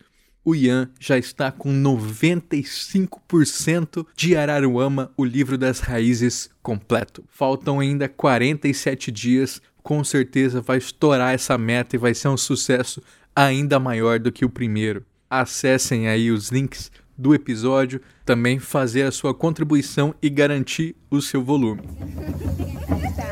O 0.50 0.56
Ian 0.56 0.90
já 1.00 1.16
está 1.16 1.52
com 1.52 1.72
95% 1.72 4.08
de 4.16 4.36
Araruama, 4.36 5.12
o 5.16 5.24
livro 5.24 5.60
das 5.60 5.80
raízes 5.80 6.50
completo. 6.64 7.24
Faltam 7.30 7.80
ainda 7.80 8.10
47 8.10 9.12
dias, 9.12 9.62
com 9.84 10.04
certeza 10.04 10.60
vai 10.60 10.80
estourar 10.80 11.36
essa 11.36 11.56
meta 11.56 11.96
e 11.96 12.00
vai 12.00 12.16
ser 12.16 12.30
um 12.30 12.38
sucesso 12.38 13.00
ainda 13.36 13.80
maior 13.80 14.18
do 14.18 14.32
que 14.32 14.44
o 14.44 14.50
primeiro. 14.50 15.06
Acessem 15.30 16.08
aí 16.08 16.32
os 16.32 16.50
links 16.50 16.92
do 17.16 17.36
episódio, 17.36 18.02
também 18.26 18.58
fazer 18.58 19.04
a 19.04 19.12
sua 19.12 19.36
contribuição 19.36 20.16
e 20.20 20.32
garantir 20.32 20.96
o 21.12 21.22
seu 21.22 21.44
volume. 21.44 21.84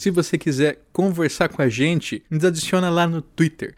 Se 0.00 0.10
você 0.10 0.38
quiser 0.38 0.82
conversar 0.94 1.50
com 1.50 1.60
a 1.60 1.68
gente, 1.68 2.24
nos 2.30 2.42
adiciona 2.42 2.88
lá 2.88 3.06
no 3.06 3.20
Twitter, 3.20 3.74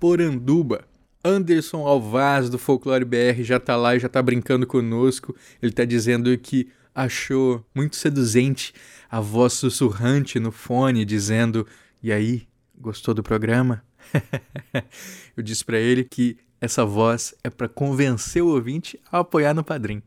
Poranduba. 0.00 0.88
Anderson 1.22 1.86
Alvaz 1.86 2.48
do 2.48 2.58
Folclore 2.58 3.04
BR 3.04 3.42
já 3.42 3.60
tá 3.60 3.76
lá 3.76 3.94
e 3.94 3.98
já 3.98 4.08
tá 4.08 4.22
brincando 4.22 4.66
conosco. 4.66 5.36
Ele 5.60 5.70
tá 5.70 5.84
dizendo 5.84 6.34
que 6.38 6.70
achou 6.94 7.62
muito 7.74 7.94
seduzente 7.94 8.72
a 9.10 9.20
voz 9.20 9.52
sussurrante 9.52 10.40
no 10.40 10.50
fone, 10.50 11.04
dizendo: 11.04 11.66
E 12.02 12.10
aí, 12.10 12.48
Gostou 12.74 13.12
do 13.12 13.22
programa? 13.22 13.84
eu 15.36 15.42
disse 15.42 15.62
para 15.62 15.78
ele 15.78 16.04
que 16.04 16.38
essa 16.58 16.86
voz 16.86 17.34
é 17.44 17.50
para 17.50 17.68
convencer 17.68 18.42
o 18.42 18.48
ouvinte 18.48 18.98
a 19.12 19.18
apoiar 19.18 19.52
no 19.52 19.62
Padrim. 19.62 20.02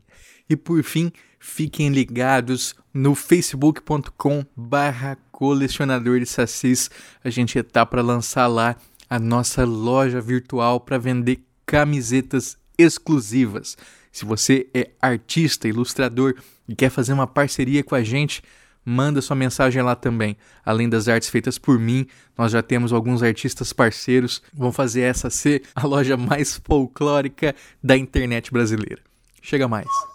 E 0.48 0.56
por 0.56 0.82
fim, 0.82 1.12
fiquem 1.40 1.88
ligados 1.88 2.76
no 2.92 3.14
facebook.com 3.14 4.44
barra 4.54 5.16
colecionador 5.32 6.20
de 6.20 6.26
sacis. 6.26 6.90
A 7.24 7.30
gente 7.30 7.58
está 7.58 7.84
para 7.84 8.02
lançar 8.02 8.46
lá 8.46 8.76
a 9.08 9.18
nossa 9.18 9.64
loja 9.64 10.20
virtual 10.20 10.78
para 10.78 10.98
vender 10.98 11.40
camisetas 11.64 12.56
exclusivas. 12.78 13.76
Se 14.12 14.24
você 14.24 14.68
é 14.74 14.90
artista, 15.00 15.66
ilustrador 15.66 16.34
e 16.68 16.76
quer 16.76 16.90
fazer 16.90 17.12
uma 17.12 17.26
parceria 17.26 17.82
com 17.82 17.94
a 17.94 18.02
gente, 18.02 18.42
manda 18.84 19.22
sua 19.22 19.36
mensagem 19.36 19.82
lá 19.82 19.94
também. 19.94 20.36
Além 20.64 20.88
das 20.88 21.08
artes 21.08 21.30
feitas 21.30 21.58
por 21.58 21.78
mim, 21.78 22.06
nós 22.36 22.52
já 22.52 22.62
temos 22.62 22.92
alguns 22.92 23.22
artistas 23.22 23.72
parceiros. 23.72 24.42
Vão 24.52 24.72
fazer 24.72 25.02
essa 25.02 25.30
ser 25.30 25.62
a 25.74 25.86
loja 25.86 26.16
mais 26.16 26.60
folclórica 26.64 27.54
da 27.82 27.96
internet 27.96 28.52
brasileira. 28.52 29.02
Chega 29.40 29.66
mais. 29.66 30.09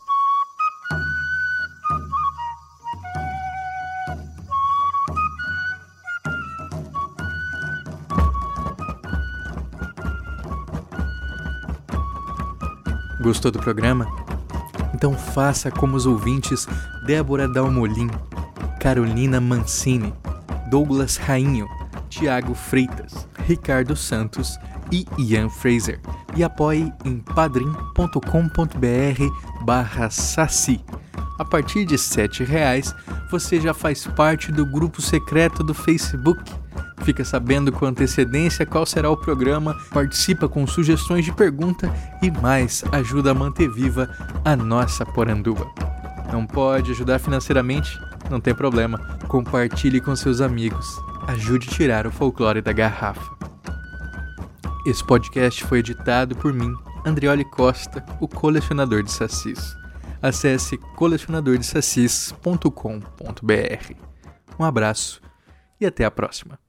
Gostou 13.25 13.49
do 13.49 13.57
programa? 13.57 14.07
Então 14.93 15.15
faça 15.15 15.71
como 15.71 15.97
os 15.97 16.05
ouvintes 16.05 16.67
Débora 17.07 17.47
Dalmolin, 17.47 18.07
Carolina 18.79 19.41
Mancini, 19.41 20.13
Douglas 20.69 21.17
Rainho, 21.17 21.67
Tiago 22.07 22.53
Freitas, 22.53 23.27
Ricardo 23.47 23.95
Santos 23.95 24.59
e 24.91 25.07
Ian 25.17 25.49
Fraser. 25.49 25.99
E 26.35 26.43
apoie 26.43 26.93
em 27.03 27.17
padrim.com.br 27.17 28.13
barra 29.63 30.11
saci. 30.11 30.79
A 31.39 31.43
partir 31.43 31.83
de 31.83 31.95
R$ 31.95 32.45
reais 32.45 32.93
você 33.31 33.59
já 33.59 33.73
faz 33.73 34.05
parte 34.05 34.51
do 34.51 34.67
grupo 34.67 35.01
secreto 35.01 35.63
do 35.63 35.73
Facebook. 35.73 36.43
Fica 37.05 37.23
sabendo 37.23 37.71
com 37.71 37.85
antecedência 37.85 38.65
qual 38.65 38.83
será 38.83 39.11
o 39.11 39.15
programa, 39.15 39.79
participa 39.91 40.49
com 40.49 40.65
sugestões 40.65 41.23
de 41.23 41.31
pergunta 41.31 41.93
e 42.19 42.31
mais 42.31 42.83
ajuda 42.91 43.29
a 43.29 43.33
manter 43.33 43.69
viva 43.69 44.09
a 44.43 44.55
nossa 44.55 45.05
Poranduba. 45.05 45.71
Não 46.33 46.47
pode 46.47 46.93
ajudar 46.93 47.19
financeiramente? 47.19 47.95
Não 48.27 48.41
tem 48.41 48.55
problema. 48.55 48.97
Compartilhe 49.27 50.01
com 50.01 50.15
seus 50.15 50.41
amigos. 50.41 50.99
Ajude 51.27 51.69
a 51.69 51.71
tirar 51.71 52.07
o 52.07 52.11
folclore 52.11 52.59
da 52.59 52.73
garrafa. 52.73 53.35
Esse 54.83 55.05
podcast 55.05 55.63
foi 55.63 55.77
editado 55.79 56.35
por 56.35 56.51
mim, 56.51 56.73
Andrioli 57.05 57.45
Costa, 57.45 58.03
o 58.19 58.27
colecionador 58.27 59.03
de 59.03 59.11
sacis. 59.11 59.77
Acesse 60.23 60.75
colecionadordesacis.com.br. 60.95 63.93
Um 64.57 64.63
abraço 64.63 65.21
e 65.79 65.85
até 65.85 66.03
a 66.03 66.09
próxima. 66.09 66.64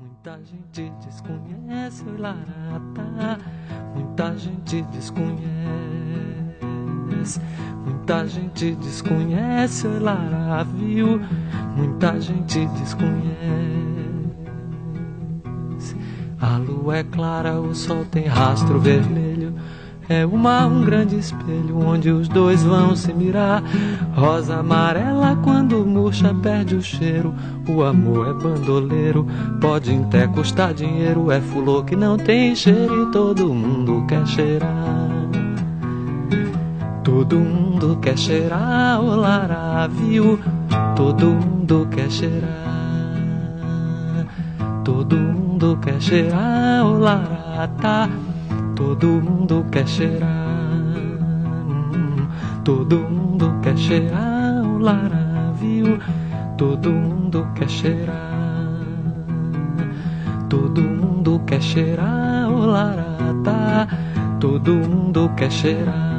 Muita 0.00 0.38
gente 0.44 0.92
desconhece 1.04 2.04
o 2.04 2.20
Larata, 2.20 3.38
muita 3.96 4.36
gente 4.36 4.82
desconhece. 4.82 5.48
Muita 7.84 8.24
gente 8.28 8.76
desconhece 8.76 9.88
o 9.88 10.00
Lara, 10.00 10.62
viu? 10.62 11.20
Muita 11.76 12.20
gente 12.20 12.64
desconhece. 12.66 13.26
A 16.40 16.58
lua 16.58 16.98
é 16.98 17.02
clara, 17.02 17.60
o 17.60 17.74
sol 17.74 18.04
tem 18.04 18.26
rastro 18.26 18.78
vermelho. 18.78 19.52
É 20.10 20.24
o 20.24 20.38
mar 20.38 20.66
um 20.66 20.82
grande 20.84 21.18
espelho 21.18 21.78
onde 21.86 22.10
os 22.10 22.28
dois 22.28 22.62
vão 22.62 22.96
se 22.96 23.12
mirar. 23.12 23.62
Rosa 24.14 24.56
amarela 24.56 25.36
quando 25.44 25.84
murcha 25.84 26.34
perde 26.34 26.76
o 26.76 26.82
cheiro. 26.82 27.34
O 27.68 27.82
amor 27.82 28.28
é 28.28 28.32
bandoleiro, 28.32 29.26
pode 29.60 29.94
até 29.94 30.26
custar 30.26 30.72
dinheiro. 30.72 31.30
É 31.30 31.42
fulô 31.42 31.84
que 31.84 31.94
não 31.94 32.16
tem 32.16 32.56
cheiro 32.56 33.02
e 33.02 33.12
todo 33.12 33.52
mundo 33.52 34.06
quer 34.08 34.26
cheirar. 34.26 35.10
Todo 37.04 37.36
mundo 37.36 37.98
quer 38.00 38.16
cheirar 38.16 39.02
o 39.02 39.14
laravio, 39.14 40.40
todo 40.96 41.26
mundo 41.26 41.86
quer 41.90 42.10
cheirar. 42.10 42.68
Todo 44.82 45.16
mundo 45.16 45.78
quer 45.82 46.00
cheirar 46.00 46.86
o 46.86 46.98
larata, 46.98 48.08
todo 48.78 49.08
mundo 49.08 49.66
quer 49.72 49.88
cheirar. 49.88 50.30
Todo 52.64 52.96
mundo 52.96 53.58
quer 53.60 53.76
cheirar 53.76 54.62
o 54.64 54.78
laravio, 54.78 55.98
todo 56.56 56.88
mundo 56.92 57.44
quer 57.56 57.68
cheirar. 57.68 58.14
Todo 60.48 60.80
mundo 60.80 61.42
quer 61.44 61.60
cheirar 61.60 62.48
o 62.48 62.66
larata, 62.66 63.88
todo 64.38 64.72
mundo 64.74 65.28
quer 65.36 65.50
cheirar. 65.50 66.17